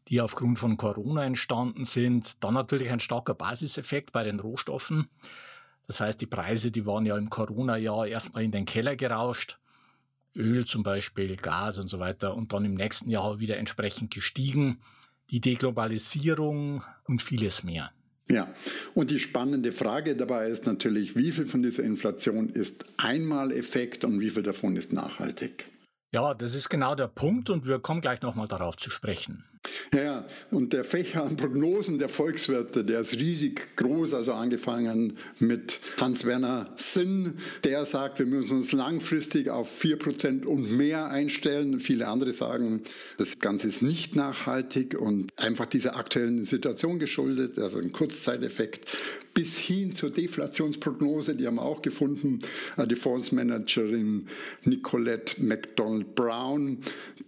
die 0.08 0.20
aufgrund 0.20 0.58
von 0.58 0.76
Corona 0.76 1.24
entstanden 1.24 1.84
sind. 1.84 2.42
Dann 2.42 2.54
natürlich 2.54 2.90
ein 2.90 3.00
starker 3.00 3.34
Basiseffekt 3.34 4.12
bei 4.12 4.24
den 4.24 4.40
Rohstoffen. 4.40 5.08
Das 5.86 6.00
heißt, 6.00 6.20
die 6.20 6.26
Preise, 6.26 6.70
die 6.70 6.86
waren 6.86 7.06
ja 7.06 7.16
im 7.16 7.30
Corona-Jahr 7.30 8.06
erstmal 8.06 8.44
in 8.44 8.52
den 8.52 8.64
Keller 8.64 8.96
gerauscht. 8.96 9.58
Öl 10.34 10.64
zum 10.64 10.82
Beispiel, 10.82 11.36
Gas 11.36 11.78
und 11.78 11.88
so 11.88 11.98
weiter 11.98 12.34
und 12.34 12.52
dann 12.52 12.64
im 12.64 12.74
nächsten 12.74 13.10
Jahr 13.10 13.38
wieder 13.38 13.58
entsprechend 13.58 14.12
gestiegen. 14.12 14.80
Die 15.30 15.40
Deglobalisierung 15.40 16.82
und 17.04 17.22
vieles 17.22 17.64
mehr. 17.64 17.90
Ja, 18.30 18.48
und 18.94 19.10
die 19.10 19.18
spannende 19.18 19.72
Frage 19.72 20.16
dabei 20.16 20.48
ist 20.48 20.64
natürlich, 20.64 21.16
wie 21.16 21.32
viel 21.32 21.44
von 21.44 21.62
dieser 21.62 21.82
Inflation 21.82 22.48
ist 22.48 22.84
Einmaleffekt 22.96 24.04
und 24.04 24.20
wie 24.20 24.30
viel 24.30 24.42
davon 24.42 24.76
ist 24.76 24.92
nachhaltig? 24.92 25.66
Ja, 26.12 26.32
das 26.32 26.54
ist 26.54 26.68
genau 26.68 26.94
der 26.94 27.08
Punkt 27.08 27.50
und 27.50 27.66
wir 27.66 27.78
kommen 27.78 28.00
gleich 28.00 28.22
nochmal 28.22 28.48
darauf 28.48 28.76
zu 28.76 28.90
sprechen. 28.90 29.44
Ja, 29.94 30.26
und 30.50 30.72
der 30.72 30.84
Fächer 30.84 31.24
an 31.24 31.36
Prognosen 31.36 31.98
der 31.98 32.08
Volkswirte, 32.08 32.84
der 32.84 33.00
ist 33.00 33.14
riesig 33.14 33.76
groß, 33.76 34.14
also 34.14 34.32
angefangen 34.32 35.18
mit 35.38 35.80
Hans-Werner 36.00 36.72
Sinn, 36.76 37.34
der 37.62 37.84
sagt, 37.84 38.18
wir 38.18 38.26
müssen 38.26 38.58
uns 38.58 38.72
langfristig 38.72 39.50
auf 39.50 39.82
4% 39.82 40.46
und 40.46 40.76
mehr 40.76 41.10
einstellen. 41.10 41.78
Viele 41.78 42.08
andere 42.08 42.32
sagen, 42.32 42.82
das 43.18 43.38
Ganze 43.38 43.68
ist 43.68 43.82
nicht 43.82 44.16
nachhaltig 44.16 44.98
und 44.98 45.30
einfach 45.36 45.66
dieser 45.66 45.96
aktuellen 45.96 46.44
Situation 46.44 46.98
geschuldet, 46.98 47.58
also 47.58 47.78
ein 47.78 47.92
Kurzzeiteffekt 47.92 48.86
bis 49.34 49.56
hin 49.56 49.92
zur 49.92 50.10
Deflationsprognose, 50.10 51.34
die 51.34 51.46
haben 51.46 51.56
wir 51.56 51.62
auch 51.62 51.80
gefunden, 51.82 52.40
äh, 52.76 52.86
die 52.86 52.96
Fondsmanagerin 52.96 54.26
Nicolette 54.64 55.42
McDonald 55.42 56.14
Brown, 56.14 56.78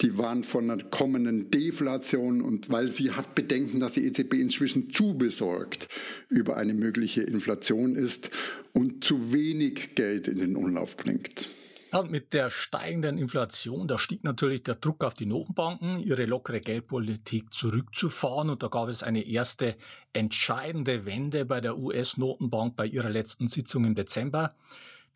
die 0.01 0.19
waren 0.19 0.45
von 0.45 0.71
einer 0.71 0.83
kommenden 0.85 1.51
Deflation 1.51 2.24
und 2.25 2.71
weil 2.71 2.89
sie 2.89 3.13
hat 3.13 3.35
Bedenken, 3.35 3.81
dass 3.81 3.95
die 3.95 4.07
EZB 4.07 4.35
inzwischen 4.35 4.93
zu 4.93 5.15
besorgt 5.15 5.89
über 6.29 6.57
eine 6.57 6.75
mögliche 6.75 7.23
Inflation 7.23 7.97
ist 7.97 8.31
und 8.73 9.05
zu 9.05 9.33
wenig 9.33 9.95
Geld 9.95 10.29
in 10.29 10.39
den 10.39 10.57
Umlauf 10.57 10.97
bringt. 10.97 11.49
Ja, 11.95 12.03
mit 12.03 12.33
der 12.33 12.51
steigenden 12.51 13.19
Inflation, 13.19 13.87
da 13.87 14.01
stieg 14.01 14.25
natürlich 14.25 14.65
der 14.65 14.75
Druck 14.75 15.05
auf 15.05 15.15
die 15.15 15.27
Notenbanken, 15.27 16.01
ihre 16.01 16.25
lockere 16.25 16.61
Geldpolitik 16.61 17.53
zurückzufahren. 17.55 18.51
Und 18.51 18.65
da 18.65 18.67
gab 18.67 18.89
es 18.89 19.05
eine 19.05 19.25
erste 19.25 19.77
entscheidende 20.13 21.07
Wende 21.07 21.45
bei 21.45 21.61
der 21.61 21.79
US-Notenbank 21.79 22.75
bei 22.75 22.87
ihrer 22.87 23.11
letzten 23.11 23.47
Sitzung 23.47 23.85
im 23.85 23.95
Dezember. 23.95 24.57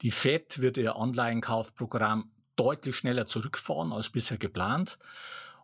Die 0.02 0.12
Fed 0.12 0.62
wird 0.62 0.76
ihr 0.76 0.94
Anleihenkaufprogramm 0.94 2.30
deutlich 2.54 2.96
schneller 2.96 3.26
zurückfahren 3.26 3.92
als 3.92 4.10
bisher 4.10 4.38
geplant. 4.38 4.98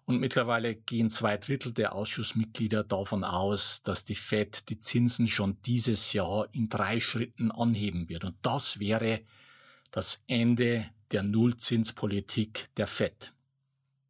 Und 0.07 0.21
mittlerweile 0.21 0.75
gehen 0.75 1.09
zwei 1.09 1.39
Drittel 1.39 1.73
der 1.73 1.95
Ausschussmitglieder 1.95 2.85
davon 2.85 3.25
aus, 3.25 3.83
dass 3.83 4.05
die 4.05 4.15
Fed 4.15 4.69
die 4.69 4.79
Zinsen 4.79 5.27
schon 5.27 5.57
dieses 5.63 6.13
Jahr 6.13 6.47
in 6.53 6.69
drei 6.69 7.01
Schritten 7.01 7.51
anheben 7.51 8.09
wird. 8.11 8.25
Und 8.25 8.37
das 8.43 8.79
wäre 8.79 9.23
das 9.91 10.23
Ende 10.27 10.87
der 11.11 11.23
Nullzinspolitik 11.23 12.69
der 12.77 12.87
FED. 12.87 13.33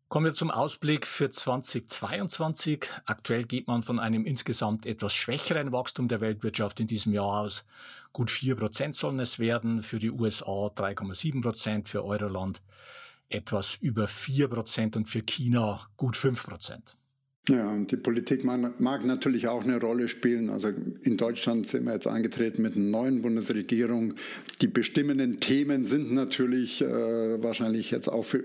Kommen 0.08 0.26
wir 0.26 0.34
zum 0.34 0.50
Ausblick 0.50 1.06
für 1.06 1.30
2022. 1.30 2.86
Aktuell 3.04 3.44
geht 3.44 3.66
man 3.66 3.82
von 3.82 3.98
einem 3.98 4.26
insgesamt 4.26 4.86
etwas 4.86 5.12
schwächeren 5.12 5.72
Wachstum 5.72 6.08
der 6.08 6.20
Weltwirtschaft 6.20 6.78
in 6.80 6.86
diesem 6.86 7.12
Jahr 7.12 7.40
aus. 7.40 7.66
Gut 8.12 8.30
4% 8.30 8.94
sollen 8.94 9.18
es 9.20 9.38
werden, 9.38 9.82
für 9.82 9.98
die 9.98 10.10
USA 10.10 10.68
3,7%, 10.68 11.88
für 11.88 12.04
Euroland 12.04 12.62
etwas 13.28 13.76
über 13.76 14.06
4% 14.06 14.96
und 14.96 15.08
für 15.08 15.22
China 15.22 15.88
gut 15.96 16.16
5%. 16.16 16.96
Ja, 17.46 17.70
und 17.70 17.90
die 17.90 17.98
Politik 17.98 18.42
mag, 18.42 19.04
natürlich 19.04 19.48
auch 19.48 19.64
eine 19.64 19.78
Rolle 19.78 20.08
spielen. 20.08 20.48
Also 20.48 20.72
in 21.02 21.18
Deutschland 21.18 21.66
sind 21.66 21.84
wir 21.84 21.92
jetzt 21.92 22.06
angetreten 22.06 22.62
mit 22.62 22.74
einer 22.74 22.86
neuen 22.86 23.20
Bundesregierung. 23.20 24.14
Die 24.62 24.66
bestimmenden 24.66 25.40
Themen 25.40 25.84
sind 25.84 26.10
natürlich 26.10 26.80
äh, 26.80 27.42
wahrscheinlich 27.42 27.90
jetzt 27.90 28.08
auch, 28.08 28.22
für, 28.22 28.44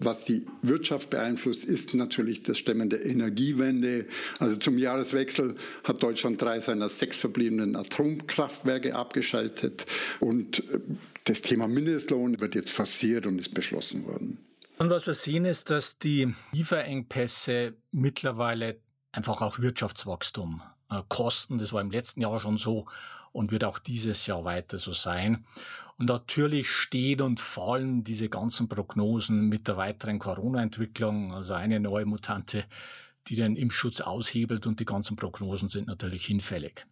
was 0.00 0.26
die 0.26 0.44
Wirtschaft 0.60 1.08
beeinflusst, 1.08 1.64
ist 1.64 1.94
natürlich 1.94 2.42
das 2.42 2.58
Stemmen 2.58 2.90
der 2.90 3.06
Energiewende. 3.06 4.04
Also 4.38 4.56
zum 4.56 4.76
Jahreswechsel 4.76 5.54
hat 5.84 6.02
Deutschland 6.02 6.40
drei 6.42 6.60
seiner 6.60 6.90
sechs 6.90 7.16
verbliebenen 7.16 7.74
Atomkraftwerke 7.74 8.94
abgeschaltet. 8.96 9.86
Und 10.20 10.58
äh, 10.70 10.80
das 11.24 11.40
Thema 11.40 11.68
Mindestlohn 11.68 12.38
wird 12.38 12.54
jetzt 12.54 12.70
forciert 12.70 13.26
und 13.26 13.38
ist 13.38 13.54
beschlossen 13.54 14.04
worden. 14.04 14.45
Und 14.78 14.90
was 14.90 15.06
wir 15.06 15.14
sehen 15.14 15.46
ist, 15.46 15.70
dass 15.70 15.98
die 15.98 16.34
Lieferengpässe 16.52 17.74
mittlerweile 17.92 18.78
einfach 19.10 19.40
auch 19.40 19.58
Wirtschaftswachstum 19.58 20.60
äh, 20.90 21.00
kosten. 21.08 21.56
Das 21.56 21.72
war 21.72 21.80
im 21.80 21.90
letzten 21.90 22.20
Jahr 22.20 22.38
schon 22.40 22.58
so 22.58 22.86
und 23.32 23.50
wird 23.50 23.64
auch 23.64 23.78
dieses 23.78 24.26
Jahr 24.26 24.44
weiter 24.44 24.76
so 24.76 24.92
sein. 24.92 25.46
Und 25.98 26.10
natürlich 26.10 26.70
stehen 26.70 27.22
und 27.22 27.40
fallen 27.40 28.04
diese 28.04 28.28
ganzen 28.28 28.68
Prognosen 28.68 29.48
mit 29.48 29.66
der 29.66 29.78
weiteren 29.78 30.18
Corona-Entwicklung, 30.18 31.32
also 31.32 31.54
eine 31.54 31.80
neue 31.80 32.04
Mutante, 32.04 32.64
die 33.28 33.36
den 33.36 33.56
Impfschutz 33.56 34.02
aushebelt 34.02 34.66
und 34.66 34.78
die 34.78 34.84
ganzen 34.84 35.16
Prognosen 35.16 35.70
sind 35.70 35.86
natürlich 35.86 36.26
hinfällig. 36.26 36.86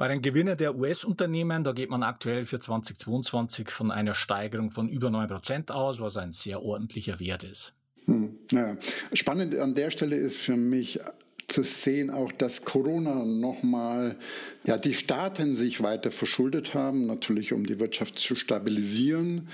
Bei 0.00 0.08
den 0.08 0.22
Gewinnen 0.22 0.56
der 0.56 0.76
US-Unternehmen, 0.76 1.62
da 1.62 1.72
geht 1.72 1.90
man 1.90 2.02
aktuell 2.02 2.46
für 2.46 2.58
2022 2.58 3.68
von 3.68 3.90
einer 3.90 4.14
Steigerung 4.14 4.70
von 4.70 4.88
über 4.88 5.08
9% 5.08 5.70
aus, 5.70 6.00
was 6.00 6.16
ein 6.16 6.32
sehr 6.32 6.62
ordentlicher 6.62 7.20
Wert 7.20 7.44
ist. 7.44 7.74
Hm, 8.06 8.38
ja. 8.50 8.78
Spannend 9.12 9.58
an 9.58 9.74
der 9.74 9.90
Stelle 9.90 10.16
ist 10.16 10.38
für 10.38 10.56
mich 10.56 11.00
zu 11.48 11.62
sehen 11.62 12.08
auch, 12.08 12.32
dass 12.32 12.64
Corona 12.64 13.26
nochmal, 13.26 14.16
ja, 14.64 14.78
die 14.78 14.94
Staaten 14.94 15.54
sich 15.54 15.82
weiter 15.82 16.10
verschuldet 16.10 16.72
haben, 16.72 17.04
natürlich 17.04 17.52
um 17.52 17.66
die 17.66 17.78
Wirtschaft 17.78 18.18
zu 18.18 18.36
stabilisieren. 18.36 19.48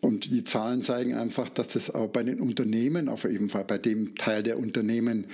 Und 0.00 0.32
die 0.32 0.44
Zahlen 0.44 0.82
zeigen 0.82 1.14
einfach, 1.14 1.48
dass 1.48 1.68
das 1.68 1.90
auch 1.92 2.08
bei 2.08 2.22
den 2.22 2.40
Unternehmen, 2.40 3.08
auf 3.08 3.24
jeden 3.24 3.48
Fall 3.48 3.64
bei 3.64 3.78
dem 3.78 4.14
Teil 4.14 4.42
der 4.42 4.58
Unternehmen, 4.58 5.26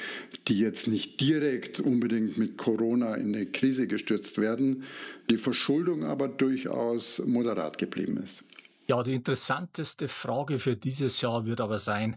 die 0.48 0.58
jetzt 0.58 0.88
nicht 0.88 1.20
direkt 1.20 1.80
unbedingt 1.80 2.38
mit 2.38 2.56
Corona 2.56 3.14
in 3.14 3.34
eine 3.34 3.46
Krise 3.46 3.86
gestürzt 3.86 4.38
werden, 4.38 4.84
die 5.28 5.36
Verschuldung 5.36 6.04
aber 6.04 6.28
durchaus 6.28 7.22
moderat 7.26 7.78
geblieben 7.78 8.20
ist. 8.22 8.44
Ja, 8.86 9.02
die 9.02 9.14
interessanteste 9.14 10.08
Frage 10.08 10.58
für 10.58 10.76
dieses 10.76 11.20
Jahr 11.20 11.46
wird 11.46 11.60
aber 11.60 11.78
sein, 11.78 12.16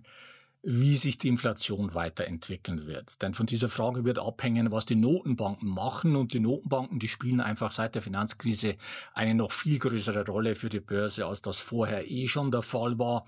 wie 0.70 0.98
sich 0.98 1.18
die 1.18 1.30
Inflation 1.30 1.96
weiterentwickeln 1.96 2.88
wird. 2.88 3.22
Denn 3.22 3.34
von 3.34 3.46
dieser 3.46 3.70
Frage 3.70 4.04
wird 4.04 4.20
abhängen, 4.20 4.70
was 4.70 4.86
die 4.86 4.98
Notenbanken 4.98 5.70
machen. 5.70 6.18
Und 6.18 6.34
die 6.34 6.42
Notenbanken, 6.42 7.00
die 7.00 7.08
spielen 7.08 7.40
einfach 7.40 7.72
seit 7.72 7.96
der 7.96 8.02
Finanzkrise 8.02 8.76
eine 9.14 9.34
noch 9.34 9.54
viel 9.54 9.80
größere 9.80 10.26
Rolle 10.26 10.56
für 10.56 10.68
die 10.68 10.82
Börse, 10.82 11.26
als 11.26 11.42
das 11.42 11.62
vorher 11.62 12.12
eh 12.12 12.28
schon 12.28 12.52
der 12.52 12.64
Fall 12.64 13.00
war. 13.00 13.26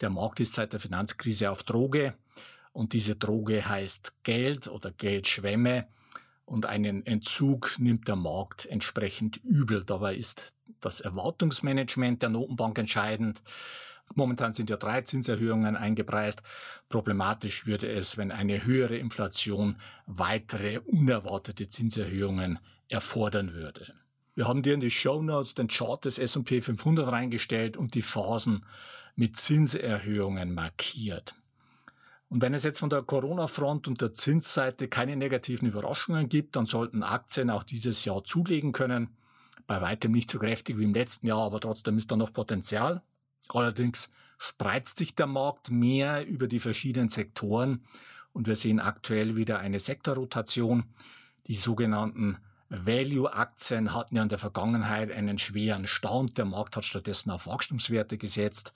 Der 0.00 0.08
Markt 0.08 0.40
ist 0.40 0.54
seit 0.54 0.72
der 0.72 0.80
Finanzkrise 0.80 1.50
auf 1.50 1.62
Droge. 1.62 2.14
Und 2.72 2.94
diese 2.94 3.16
Droge 3.16 3.68
heißt 3.68 4.22
Geld 4.22 4.68
oder 4.68 4.90
Geldschwämme. 4.90 5.88
Und 6.46 6.64
einen 6.64 7.04
Entzug 7.04 7.78
nimmt 7.78 8.08
der 8.08 8.16
Markt 8.16 8.64
entsprechend 8.64 9.36
übel. 9.44 9.84
Dabei 9.84 10.16
ist 10.16 10.54
das 10.80 11.02
Erwartungsmanagement 11.02 12.22
der 12.22 12.30
Notenbank 12.30 12.78
entscheidend. 12.78 13.42
Momentan 14.14 14.52
sind 14.52 14.70
ja 14.70 14.76
drei 14.76 15.02
Zinserhöhungen 15.02 15.76
eingepreist. 15.76 16.42
Problematisch 16.88 17.66
würde 17.66 17.88
es, 17.88 18.16
wenn 18.16 18.32
eine 18.32 18.64
höhere 18.64 18.96
Inflation 18.96 19.76
weitere 20.06 20.78
unerwartete 20.80 21.68
Zinserhöhungen 21.68 22.58
erfordern 22.88 23.52
würde. 23.52 23.94
Wir 24.34 24.46
haben 24.46 24.62
dir 24.62 24.74
in 24.74 24.80
die 24.80 24.90
Show 24.90 25.20
Notes 25.20 25.54
den 25.54 25.68
Chart 25.68 26.04
des 26.04 26.18
S&P 26.18 26.60
500 26.60 27.10
reingestellt 27.10 27.76
und 27.76 27.94
die 27.94 28.02
Phasen 28.02 28.64
mit 29.16 29.36
Zinserhöhungen 29.36 30.54
markiert. 30.54 31.34
Und 32.28 32.42
wenn 32.42 32.54
es 32.54 32.62
jetzt 32.62 32.78
von 32.78 32.90
der 32.90 33.02
Corona-Front 33.02 33.88
und 33.88 34.00
der 34.00 34.14
Zinsseite 34.14 34.86
keine 34.88 35.16
negativen 35.16 35.66
Überraschungen 35.66 36.28
gibt, 36.28 36.56
dann 36.56 36.66
sollten 36.66 37.02
Aktien 37.02 37.50
auch 37.50 37.64
dieses 37.64 38.04
Jahr 38.04 38.22
zulegen 38.22 38.72
können. 38.72 39.16
Bei 39.66 39.80
weitem 39.80 40.12
nicht 40.12 40.30
so 40.30 40.38
kräftig 40.38 40.78
wie 40.78 40.84
im 40.84 40.94
letzten 40.94 41.26
Jahr, 41.26 41.40
aber 41.40 41.58
trotzdem 41.58 41.98
ist 41.98 42.10
da 42.10 42.16
noch 42.16 42.32
Potenzial. 42.32 43.02
Allerdings 43.48 44.12
spreizt 44.38 44.98
sich 44.98 45.14
der 45.14 45.26
Markt 45.26 45.70
mehr 45.70 46.26
über 46.26 46.46
die 46.46 46.60
verschiedenen 46.60 47.08
Sektoren 47.08 47.84
und 48.32 48.46
wir 48.46 48.56
sehen 48.56 48.80
aktuell 48.80 49.36
wieder 49.36 49.58
eine 49.58 49.80
Sektorrotation. 49.80 50.84
Die 51.46 51.54
sogenannten 51.54 52.38
Value-Aktien 52.70 53.94
hatten 53.94 54.16
ja 54.16 54.22
in 54.22 54.28
der 54.28 54.38
Vergangenheit 54.38 55.10
einen 55.10 55.38
schweren 55.38 55.86
Stand. 55.86 56.36
Der 56.38 56.44
Markt 56.44 56.76
hat 56.76 56.84
stattdessen 56.84 57.30
auf 57.30 57.46
Wachstumswerte 57.46 58.18
gesetzt. 58.18 58.74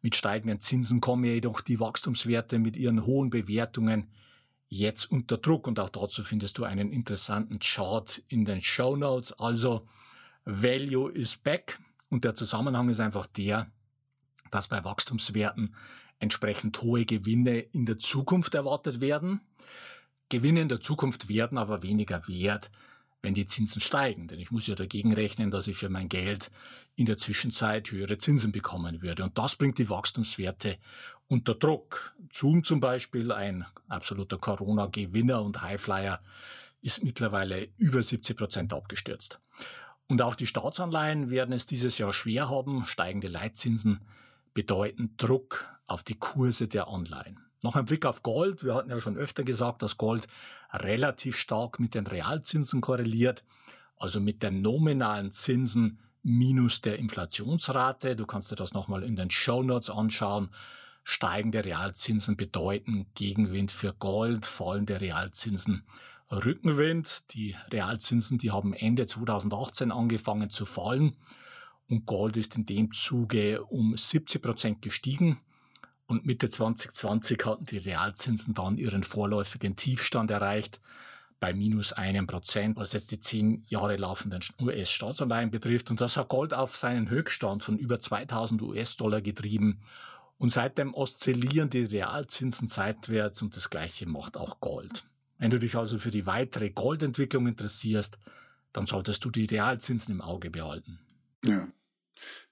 Mit 0.00 0.14
steigenden 0.14 0.60
Zinsen 0.60 1.00
kommen 1.00 1.24
jedoch 1.24 1.60
die 1.60 1.80
Wachstumswerte 1.80 2.58
mit 2.58 2.76
ihren 2.76 3.04
hohen 3.04 3.30
Bewertungen 3.30 4.08
jetzt 4.68 5.10
unter 5.10 5.38
Druck. 5.38 5.66
Und 5.66 5.80
auch 5.80 5.90
dazu 5.90 6.22
findest 6.22 6.58
du 6.58 6.64
einen 6.64 6.92
interessanten 6.92 7.58
Chart 7.58 8.22
in 8.28 8.44
den 8.44 8.62
Show 8.62 8.96
Notes. 8.96 9.32
Also 9.32 9.86
Value 10.44 11.10
is 11.10 11.36
back. 11.36 11.80
Und 12.08 12.24
der 12.24 12.34
Zusammenhang 12.34 12.88
ist 12.88 13.00
einfach 13.00 13.26
der, 13.26 13.70
dass 14.52 14.68
bei 14.68 14.84
Wachstumswerten 14.84 15.74
entsprechend 16.20 16.80
hohe 16.82 17.04
Gewinne 17.04 17.58
in 17.58 17.84
der 17.84 17.98
Zukunft 17.98 18.54
erwartet 18.54 19.00
werden. 19.00 19.40
Gewinne 20.28 20.60
in 20.60 20.68
der 20.68 20.80
Zukunft 20.80 21.28
werden 21.28 21.58
aber 21.58 21.82
weniger 21.82 22.28
wert, 22.28 22.70
wenn 23.22 23.34
die 23.34 23.46
Zinsen 23.46 23.80
steigen. 23.80 24.28
Denn 24.28 24.38
ich 24.38 24.50
muss 24.50 24.66
ja 24.66 24.74
dagegen 24.74 25.12
rechnen, 25.12 25.50
dass 25.50 25.66
ich 25.66 25.76
für 25.76 25.88
mein 25.88 26.08
Geld 26.08 26.50
in 26.94 27.06
der 27.06 27.16
Zwischenzeit 27.16 27.90
höhere 27.90 28.18
Zinsen 28.18 28.52
bekommen 28.52 29.02
würde. 29.02 29.24
Und 29.24 29.36
das 29.38 29.56
bringt 29.56 29.78
die 29.78 29.90
Wachstumswerte 29.90 30.78
unter 31.28 31.54
Druck. 31.54 32.14
Zoom 32.32 32.62
zum 32.62 32.80
Beispiel, 32.80 33.32
ein 33.32 33.66
absoluter 33.88 34.38
Corona-Gewinner 34.38 35.42
und 35.42 35.60
Highflyer, 35.62 36.20
ist 36.82 37.02
mittlerweile 37.02 37.68
über 37.78 38.02
70 38.02 38.36
Prozent 38.36 38.72
abgestürzt. 38.72 39.40
Und 40.08 40.20
auch 40.20 40.34
die 40.34 40.46
Staatsanleihen 40.46 41.30
werden 41.30 41.52
es 41.52 41.66
dieses 41.66 41.98
Jahr 41.98 42.12
schwer 42.12 42.50
haben. 42.50 42.84
Steigende 42.86 43.28
Leitzinsen 43.28 44.00
bedeuten 44.54 45.14
Druck 45.16 45.68
auf 45.86 46.02
die 46.02 46.18
Kurse 46.18 46.68
der 46.68 46.88
Anleihen. 46.88 47.38
Noch 47.62 47.76
ein 47.76 47.84
Blick 47.84 48.06
auf 48.06 48.22
Gold. 48.22 48.64
Wir 48.64 48.74
hatten 48.74 48.90
ja 48.90 49.00
schon 49.00 49.16
öfter 49.16 49.44
gesagt, 49.44 49.82
dass 49.82 49.96
Gold 49.96 50.26
relativ 50.72 51.36
stark 51.36 51.78
mit 51.78 51.94
den 51.94 52.06
Realzinsen 52.06 52.80
korreliert, 52.80 53.44
also 53.96 54.20
mit 54.20 54.42
den 54.42 54.62
nominalen 54.62 55.30
Zinsen 55.30 56.00
minus 56.22 56.80
der 56.80 56.98
Inflationsrate. 56.98 58.16
Du 58.16 58.26
kannst 58.26 58.50
dir 58.50 58.56
das 58.56 58.72
nochmal 58.72 59.04
in 59.04 59.16
den 59.16 59.30
Show 59.30 59.62
Notes 59.62 59.90
anschauen. 59.90 60.50
Steigende 61.04 61.64
Realzinsen 61.64 62.36
bedeuten 62.36 63.06
Gegenwind 63.14 63.70
für 63.70 63.92
Gold, 63.92 64.46
fallende 64.46 65.00
Realzinsen 65.00 65.84
Rückenwind. 66.30 67.32
Die 67.34 67.56
Realzinsen, 67.72 68.38
die 68.38 68.50
haben 68.50 68.72
Ende 68.72 69.06
2018 69.06 69.92
angefangen 69.92 70.50
zu 70.50 70.64
fallen 70.64 71.16
und 71.92 72.06
Gold 72.06 72.38
ist 72.38 72.56
in 72.56 72.64
dem 72.64 72.90
Zuge 72.92 73.62
um 73.64 73.94
70 73.94 74.40
Prozent 74.40 74.82
gestiegen. 74.82 75.38
Und 76.06 76.24
Mitte 76.24 76.48
2020 76.48 77.44
hatten 77.44 77.64
die 77.64 77.76
Realzinsen 77.76 78.54
dann 78.54 78.78
ihren 78.78 79.04
vorläufigen 79.04 79.76
Tiefstand 79.76 80.30
erreicht 80.30 80.80
bei 81.38 81.52
minus 81.52 81.92
einem 81.92 82.26
Prozent, 82.26 82.78
was 82.78 82.94
jetzt 82.94 83.10
die 83.10 83.20
zehn 83.20 83.64
Jahre 83.68 83.96
laufenden 83.96 84.42
US-Staatsanleihen 84.60 85.50
betrifft. 85.50 85.90
Und 85.90 86.00
das 86.00 86.16
hat 86.16 86.28
Gold 86.28 86.54
auf 86.54 86.76
seinen 86.76 87.10
Höchststand 87.10 87.62
von 87.62 87.76
über 87.76 87.98
2000 87.98 88.62
US-Dollar 88.62 89.20
getrieben. 89.20 89.82
Und 90.38 90.50
seitdem 90.50 90.94
oszillieren 90.94 91.68
die 91.68 91.84
Realzinsen 91.84 92.68
seitwärts 92.68 93.42
und 93.42 93.54
das 93.54 93.68
Gleiche 93.68 94.08
macht 94.08 94.38
auch 94.38 94.60
Gold. 94.60 95.04
Wenn 95.36 95.50
du 95.50 95.58
dich 95.58 95.76
also 95.76 95.98
für 95.98 96.10
die 96.10 96.24
weitere 96.24 96.70
Goldentwicklung 96.70 97.48
interessierst, 97.48 98.18
dann 98.72 98.86
solltest 98.86 99.24
du 99.26 99.30
die 99.30 99.44
Realzinsen 99.44 100.14
im 100.14 100.20
Auge 100.22 100.50
behalten. 100.50 100.98
Ja. 101.44 101.66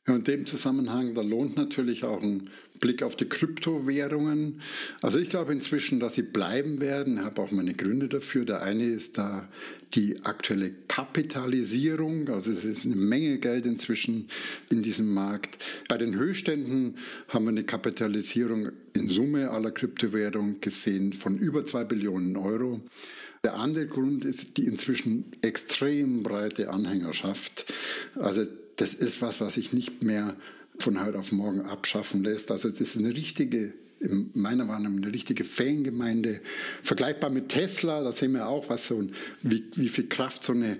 Ja, 0.06 0.16
in 0.16 0.24
dem 0.24 0.46
Zusammenhang, 0.46 1.14
da 1.14 1.20
lohnt 1.20 1.56
natürlich 1.56 2.04
auch 2.04 2.22
ein 2.22 2.48
Blick 2.80 3.02
auf 3.02 3.14
die 3.14 3.26
Kryptowährungen. 3.26 4.60
Also 5.02 5.18
ich 5.18 5.28
glaube 5.28 5.52
inzwischen, 5.52 6.00
dass 6.00 6.14
sie 6.14 6.22
bleiben 6.22 6.80
werden. 6.80 7.18
Ich 7.18 7.24
habe 7.24 7.42
auch 7.42 7.50
meine 7.50 7.74
Gründe 7.74 8.08
dafür. 8.08 8.46
Der 8.46 8.62
eine 8.62 8.86
ist 8.86 9.18
da 9.18 9.48
die 9.94 10.24
aktuelle 10.24 10.70
Kapitalisierung. 10.88 12.28
Also 12.30 12.50
es 12.50 12.64
ist 12.64 12.86
eine 12.86 12.96
Menge 12.96 13.38
Geld 13.38 13.66
inzwischen 13.66 14.28
in 14.70 14.82
diesem 14.82 15.12
Markt. 15.12 15.62
Bei 15.88 15.98
den 15.98 16.14
Höchstständen 16.14 16.94
haben 17.28 17.44
wir 17.44 17.50
eine 17.50 17.64
Kapitalisierung 17.64 18.70
in 18.94 19.08
Summe 19.08 19.50
aller 19.50 19.70
Kryptowährungen 19.70 20.60
gesehen 20.62 21.12
von 21.12 21.38
über 21.38 21.66
zwei 21.66 21.84
Billionen 21.84 22.36
Euro. 22.36 22.80
Der 23.44 23.56
andere 23.56 23.86
Grund 23.86 24.24
ist 24.24 24.56
die 24.56 24.64
inzwischen 24.64 25.32
extrem 25.42 26.22
breite 26.22 26.70
Anhängerschaft. 26.70 27.72
Also 28.16 28.46
das 28.80 28.94
ist 28.94 29.20
was, 29.20 29.40
was 29.40 29.54
sich 29.54 29.72
nicht 29.72 30.02
mehr 30.02 30.36
von 30.78 31.04
heute 31.04 31.18
auf 31.18 31.32
morgen 31.32 31.60
abschaffen 31.62 32.24
lässt. 32.24 32.50
Also 32.50 32.70
das 32.70 32.80
ist 32.80 32.96
eine 32.96 33.14
richtige, 33.14 33.74
in 34.00 34.30
meiner 34.32 34.68
Wahrnehmung, 34.68 35.02
eine 35.02 35.12
richtige 35.12 35.44
Fangemeinde. 35.44 36.40
Vergleichbar 36.82 37.28
mit 37.28 37.50
Tesla, 37.50 38.02
da 38.02 38.12
sehen 38.12 38.32
wir 38.32 38.48
auch, 38.48 38.70
was 38.70 38.86
so, 38.86 39.06
wie, 39.42 39.64
wie 39.74 39.88
viel 39.88 40.08
Kraft 40.08 40.44
so 40.44 40.52
eine 40.52 40.78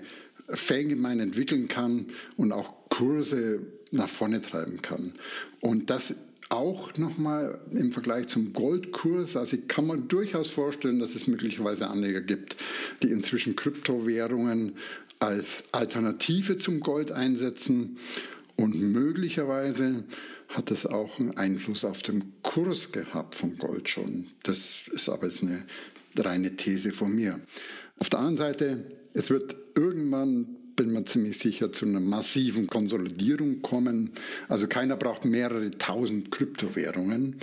Fangemeinde 0.49 1.23
entwickeln 1.23 1.67
kann 1.67 2.07
und 2.37 2.51
auch 2.51 2.89
Kurse 2.89 3.59
nach 3.91 4.09
vorne 4.09 4.41
treiben 4.41 4.81
kann. 4.81 5.13
Und 5.59 5.89
das 5.89 6.15
auch 6.49 6.97
nochmal 6.97 7.61
im 7.71 7.91
Vergleich 7.91 8.27
zum 8.27 8.51
Goldkurs, 8.51 9.37
also 9.37 9.55
ich 9.55 9.67
kann 9.67 9.87
man 9.87 10.09
durchaus 10.09 10.49
vorstellen, 10.49 10.99
dass 10.99 11.15
es 11.15 11.27
möglicherweise 11.27 11.87
Anleger 11.87 12.19
gibt, 12.19 12.57
die 13.03 13.11
inzwischen 13.11 13.55
Kryptowährungen 13.55 14.73
als 15.21 15.63
Alternative 15.71 16.57
zum 16.57 16.79
Gold 16.79 17.11
einsetzen 17.11 17.97
und 18.55 18.79
möglicherweise 18.81 20.03
hat 20.49 20.71
es 20.71 20.85
auch 20.85 21.19
einen 21.19 21.37
Einfluss 21.37 21.85
auf 21.85 22.01
den 22.01 22.33
Kurs 22.41 22.91
gehabt 22.91 23.35
vom 23.35 23.57
Gold 23.57 23.87
schon. 23.87 24.25
Das 24.43 24.83
ist 24.91 25.07
aber 25.09 25.27
jetzt 25.27 25.43
eine 25.43 25.63
reine 26.17 26.55
These 26.55 26.91
von 26.91 27.15
mir. 27.15 27.39
Auf 27.99 28.09
der 28.09 28.19
anderen 28.19 28.37
Seite, 28.37 28.85
es 29.13 29.29
wird 29.29 29.55
irgendwann 29.75 30.57
bin 30.75 30.93
mir 30.93 31.05
ziemlich 31.05 31.37
sicher, 31.37 31.71
zu 31.71 31.85
einer 31.85 31.99
massiven 31.99 32.65
Konsolidierung 32.65 33.61
kommen. 33.61 34.11
Also 34.47 34.67
keiner 34.67 34.95
braucht 34.95 35.25
mehrere 35.25 35.69
tausend 35.71 36.31
Kryptowährungen. 36.31 37.35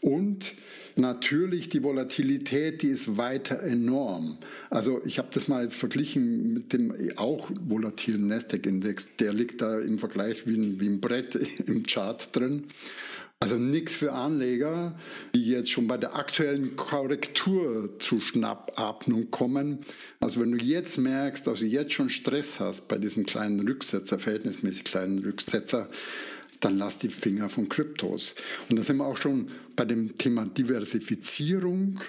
Und 0.00 0.54
natürlich 0.96 1.68
die 1.68 1.82
Volatilität, 1.82 2.82
die 2.82 2.88
ist 2.88 3.16
weiter 3.16 3.60
enorm. 3.60 4.38
Also 4.70 5.00
ich 5.04 5.18
habe 5.18 5.28
das 5.32 5.48
mal 5.48 5.64
jetzt 5.64 5.76
verglichen 5.76 6.54
mit 6.54 6.72
dem 6.72 6.94
auch 7.16 7.50
volatilen 7.66 8.26
Nasdaq-Index. 8.26 9.08
Der 9.18 9.32
liegt 9.32 9.62
da 9.62 9.78
im 9.78 9.98
Vergleich 9.98 10.46
wie 10.46 10.56
ein, 10.56 10.80
wie 10.80 10.88
ein 10.88 11.00
Brett 11.00 11.34
im 11.66 11.84
Chart 11.84 12.34
drin. 12.34 12.64
Also 13.42 13.56
nichts 13.56 13.96
für 13.96 14.12
Anleger, 14.12 14.96
die 15.34 15.44
jetzt 15.44 15.68
schon 15.68 15.88
bei 15.88 15.96
der 15.96 16.14
aktuellen 16.14 16.76
Korrektur 16.76 17.98
zu 17.98 18.20
Schnappatmung 18.20 19.32
kommen. 19.32 19.80
Also 20.20 20.40
wenn 20.40 20.52
du 20.52 20.64
jetzt 20.64 20.96
merkst, 20.96 21.48
dass 21.48 21.58
du 21.58 21.66
jetzt 21.66 21.92
schon 21.92 22.08
Stress 22.08 22.60
hast 22.60 22.86
bei 22.86 22.98
diesem 22.98 23.26
kleinen 23.26 23.66
Rücksetzer, 23.66 24.20
verhältnismäßig 24.20 24.84
kleinen 24.84 25.18
Rücksetzer, 25.18 25.88
dann 26.62 26.78
lass 26.78 26.98
die 26.98 27.10
Finger 27.10 27.48
von 27.48 27.68
Kryptos. 27.68 28.34
Und 28.68 28.76
da 28.76 28.82
sind 28.82 28.96
wir 28.96 29.06
auch 29.06 29.16
schon 29.16 29.50
bei 29.76 29.84
dem 29.84 30.16
Thema 30.16 30.46
Diversifizierung. 30.46 32.00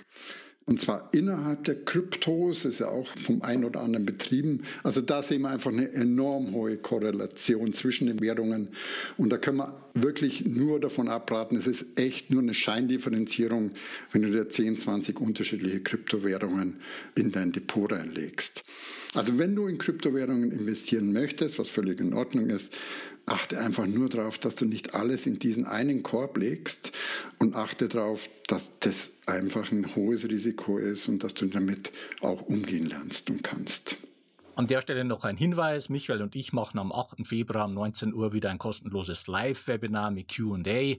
Und 0.66 0.80
zwar 0.80 1.10
innerhalb 1.14 1.66
der 1.66 1.84
Kryptos, 1.84 2.64
ist 2.64 2.80
ja 2.80 2.88
auch 2.88 3.08
vom 3.18 3.42
einen 3.42 3.66
oder 3.66 3.82
anderen 3.82 4.06
betrieben. 4.06 4.62
Also 4.84 5.02
da 5.02 5.22
sehen 5.22 5.42
wir 5.42 5.50
einfach 5.50 5.72
eine 5.72 5.92
enorm 5.92 6.54
hohe 6.54 6.78
Korrelation 6.78 7.74
zwischen 7.74 8.08
den 8.08 8.22
Währungen. 8.22 8.70
Und 9.18 9.30
da 9.30 9.38
können 9.38 9.58
wir 9.58 9.76
wirklich 9.94 10.46
nur 10.46 10.80
davon 10.80 11.10
abraten, 11.10 11.58
es 11.58 11.68
ist 11.68 11.86
echt 11.98 12.32
nur 12.32 12.42
eine 12.42 12.54
Scheindifferenzierung, 12.54 13.72
wenn 14.14 14.22
du 14.22 14.32
dir 14.32 14.48
10, 14.48 14.78
20 14.78 15.20
unterschiedliche 15.20 15.82
Kryptowährungen 15.82 16.80
in 17.16 17.32
dein 17.34 17.52
Depot 17.52 17.92
reinlegst. 17.92 18.64
Also 19.14 19.38
wenn 19.38 19.56
du 19.56 19.68
in 19.68 19.78
Kryptowährungen 19.78 20.52
investieren 20.52 21.12
möchtest, 21.12 21.60
was 21.60 21.70
völlig 21.70 22.00
in 22.00 22.14
Ordnung 22.14 22.50
ist, 22.50 22.74
achte 23.26 23.60
einfach 23.60 23.86
nur 23.86 24.10
darauf, 24.10 24.38
dass 24.38 24.56
du 24.56 24.66
nicht 24.66 24.96
alles 24.96 25.26
in 25.26 25.40
diesen 25.40 25.66
einen 25.66 26.04
Korb 26.04 26.38
legst 26.38 26.92
und 27.40 27.56
achte 27.56 27.88
darauf, 27.88 28.30
dass 28.48 28.72
das 28.80 29.12
einfach 29.26 29.72
ein 29.72 29.96
hohes 29.96 30.28
Risiko 30.28 30.78
ist 30.78 31.08
und 31.08 31.24
dass 31.24 31.34
du 31.34 31.46
damit 31.48 31.92
auch 32.22 32.42
umgehen 32.42 32.88
lernst 32.88 33.30
und 33.30 33.44
kannst. 33.44 33.98
An 34.56 34.68
der 34.68 34.82
Stelle 34.82 35.04
noch 35.04 35.24
ein 35.24 35.38
Hinweis. 35.38 35.90
Michael 35.90 36.22
und 36.22 36.36
ich 36.36 36.54
machen 36.54 36.78
am 36.78 36.92
8. 36.92 37.26
Februar 37.26 37.66
um 37.66 37.74
19 37.74 38.14
Uhr 38.14 38.34
wieder 38.34 38.52
ein 38.52 38.60
kostenloses 38.60 39.26
Live-Webinar 39.28 40.12
mit 40.12 40.28
QA. 40.28 40.98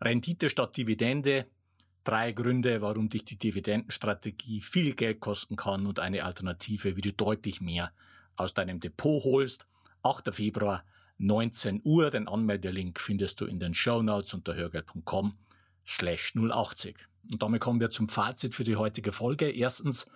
Rendite 0.00 0.48
statt 0.48 0.76
Dividende. 0.76 1.46
Drei 2.04 2.32
Gründe, 2.32 2.80
warum 2.80 3.10
dich 3.10 3.26
die 3.26 3.36
Dividendenstrategie 3.36 4.62
viel 4.62 4.94
Geld 4.94 5.20
kosten 5.20 5.56
kann 5.56 5.86
und 5.86 5.98
eine 5.98 6.24
Alternative, 6.24 6.96
wie 6.96 7.02
du 7.02 7.12
deutlich 7.12 7.60
mehr 7.60 7.92
aus 8.36 8.54
deinem 8.54 8.80
Depot 8.80 9.22
holst. 9.24 9.66
8. 10.02 10.34
Februar 10.34 10.82
19 11.20 11.82
Uhr. 11.84 12.10
Den 12.10 12.28
Anmeldelink 12.28 12.98
findest 12.98 13.40
du 13.40 13.46
in 13.46 13.60
den 13.60 13.74
Show 13.74 14.02
Notes 14.02 14.34
unter 14.34 14.54
hörgeld.com 14.54 15.34
slash 15.86 16.34
080. 16.34 16.96
Und 17.30 17.42
damit 17.42 17.60
kommen 17.60 17.80
wir 17.80 17.90
zum 17.90 18.08
Fazit 18.08 18.54
für 18.54 18.64
die 18.64 18.76
heutige 18.76 19.12
Folge. 19.12 19.50
Erstens, 19.50 20.06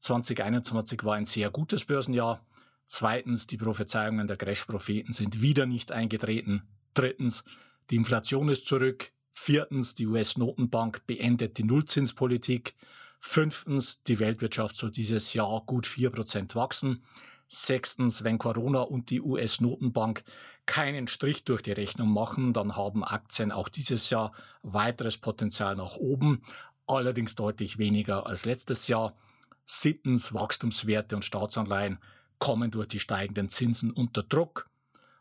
2021 0.00 1.04
war 1.04 1.14
ein 1.14 1.26
sehr 1.26 1.50
gutes 1.50 1.84
Börsenjahr. 1.84 2.44
Zweitens, 2.86 3.46
die 3.46 3.56
Prophezeiungen 3.56 4.26
der 4.26 4.36
Crash-Propheten 4.36 5.12
sind 5.12 5.42
wieder 5.42 5.66
nicht 5.66 5.92
eingetreten. 5.92 6.62
Drittens, 6.94 7.44
die 7.90 7.96
Inflation 7.96 8.48
ist 8.48 8.66
zurück. 8.66 9.12
Viertens, 9.30 9.94
die 9.94 10.06
US-Notenbank 10.06 11.06
beendet 11.06 11.58
die 11.58 11.64
Nullzinspolitik. 11.64 12.74
Fünftens, 13.20 14.02
die 14.04 14.18
Weltwirtschaft 14.18 14.76
soll 14.76 14.90
dieses 14.90 15.34
Jahr 15.34 15.62
gut 15.66 15.86
4% 15.86 16.54
wachsen. 16.54 17.04
Sechstens, 17.48 18.24
wenn 18.24 18.38
Corona 18.38 18.82
und 18.82 19.08
die 19.08 19.22
US-Notenbank 19.22 20.22
keinen 20.66 21.08
Strich 21.08 21.44
durch 21.44 21.62
die 21.62 21.72
Rechnung 21.72 22.12
machen, 22.12 22.52
dann 22.52 22.76
haben 22.76 23.02
Aktien 23.02 23.52
auch 23.52 23.70
dieses 23.70 24.10
Jahr 24.10 24.32
weiteres 24.62 25.16
Potenzial 25.16 25.74
nach 25.74 25.96
oben, 25.96 26.42
allerdings 26.86 27.34
deutlich 27.34 27.78
weniger 27.78 28.26
als 28.26 28.44
letztes 28.44 28.86
Jahr. 28.86 29.16
Siebtens, 29.64 30.34
Wachstumswerte 30.34 31.16
und 31.16 31.24
Staatsanleihen 31.24 31.98
kommen 32.38 32.70
durch 32.70 32.88
die 32.88 33.00
steigenden 33.00 33.48
Zinsen 33.48 33.92
unter 33.92 34.22
Druck. 34.22 34.68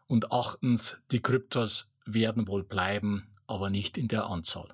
Und 0.08 0.32
achtens, 0.32 0.98
die 1.12 1.22
Kryptos 1.22 1.90
werden 2.06 2.48
wohl 2.48 2.64
bleiben, 2.64 3.28
aber 3.48 3.70
nicht 3.70 3.98
in 3.98 4.08
der 4.10 4.26
Anzahl. 4.26 4.68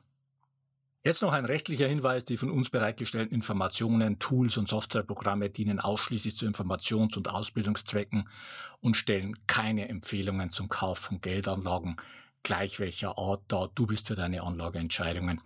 Jetzt 1.06 1.22
noch 1.22 1.34
ein 1.34 1.44
rechtlicher 1.44 1.86
Hinweis. 1.86 2.24
Die 2.24 2.38
von 2.38 2.50
uns 2.50 2.70
bereitgestellten 2.70 3.36
Informationen, 3.36 4.20
Tools 4.20 4.56
und 4.56 4.70
Softwareprogramme 4.70 5.50
dienen 5.50 5.82
ausschließlich 5.82 6.38
zu 6.38 6.46
Informations- 6.46 7.18
und 7.18 7.28
Ausbildungszwecken 7.28 8.30
und 8.80 8.96
stellen 8.96 9.38
keine 9.46 9.90
Empfehlungen 9.90 10.52
zum 10.52 10.70
Kauf 10.70 11.00
von 11.00 11.20
Geldanlagen, 11.20 11.98
gleich 12.44 12.80
welcher 12.80 13.18
Art 13.18 13.42
da 13.50 13.68
du 13.76 13.86
bist 13.86 14.08
für 14.08 14.16
deine 14.16 14.44
Anlageentscheidungen 14.44 15.42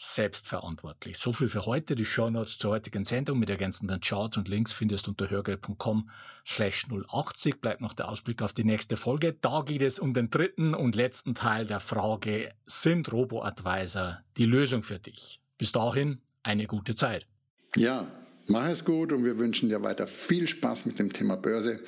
selbstverantwortlich. 0.00 1.18
So 1.18 1.32
viel 1.32 1.48
für 1.48 1.66
heute. 1.66 1.96
Die 1.96 2.04
Shownotes 2.04 2.58
zur 2.58 2.70
heutigen 2.70 3.04
Sendung 3.04 3.40
mit 3.40 3.50
ergänzenden 3.50 4.00
Charts 4.00 4.36
und 4.36 4.46
Links 4.46 4.72
findest 4.72 5.06
du 5.06 5.10
unter 5.10 5.28
hörgeld.com 5.28 6.08
slash 6.46 6.86
080. 6.88 7.60
Bleibt 7.60 7.80
noch 7.80 7.94
der 7.94 8.08
Ausblick 8.08 8.40
auf 8.40 8.52
die 8.52 8.62
nächste 8.62 8.96
Folge. 8.96 9.36
Da 9.40 9.62
geht 9.66 9.82
es 9.82 9.98
um 9.98 10.14
den 10.14 10.30
dritten 10.30 10.74
und 10.74 10.94
letzten 10.94 11.34
Teil 11.34 11.66
der 11.66 11.80
Frage, 11.80 12.52
sind 12.64 13.12
Robo-Advisor 13.12 14.20
die 14.36 14.44
Lösung 14.44 14.84
für 14.84 15.00
dich? 15.00 15.40
Bis 15.58 15.72
dahin 15.72 16.20
eine 16.44 16.68
gute 16.68 16.94
Zeit. 16.94 17.26
Ja, 17.74 18.06
mach 18.46 18.68
es 18.68 18.84
gut 18.84 19.10
und 19.10 19.24
wir 19.24 19.38
wünschen 19.38 19.68
dir 19.68 19.82
weiter 19.82 20.06
viel 20.06 20.46
Spaß 20.46 20.86
mit 20.86 21.00
dem 21.00 21.12
Thema 21.12 21.36
Börse. 21.36 21.80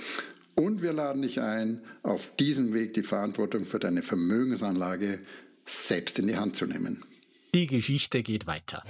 Und 0.57 0.83
wir 0.83 0.93
laden 0.93 1.23
dich 1.23 1.41
ein, 1.41 1.85
auf 2.03 2.35
diesem 2.35 2.73
Weg 2.73 2.93
die 2.95 3.05
Verantwortung 3.05 3.65
für 3.65 3.79
deine 3.79 4.03
Vermögensanlage 4.03 5.21
selbst 5.65 6.19
in 6.19 6.27
die 6.27 6.37
Hand 6.37 6.57
zu 6.57 6.67
nehmen. 6.67 7.05
Die 7.53 7.67
Geschichte 7.67 8.23
geht 8.23 8.47
weiter. 8.47 8.85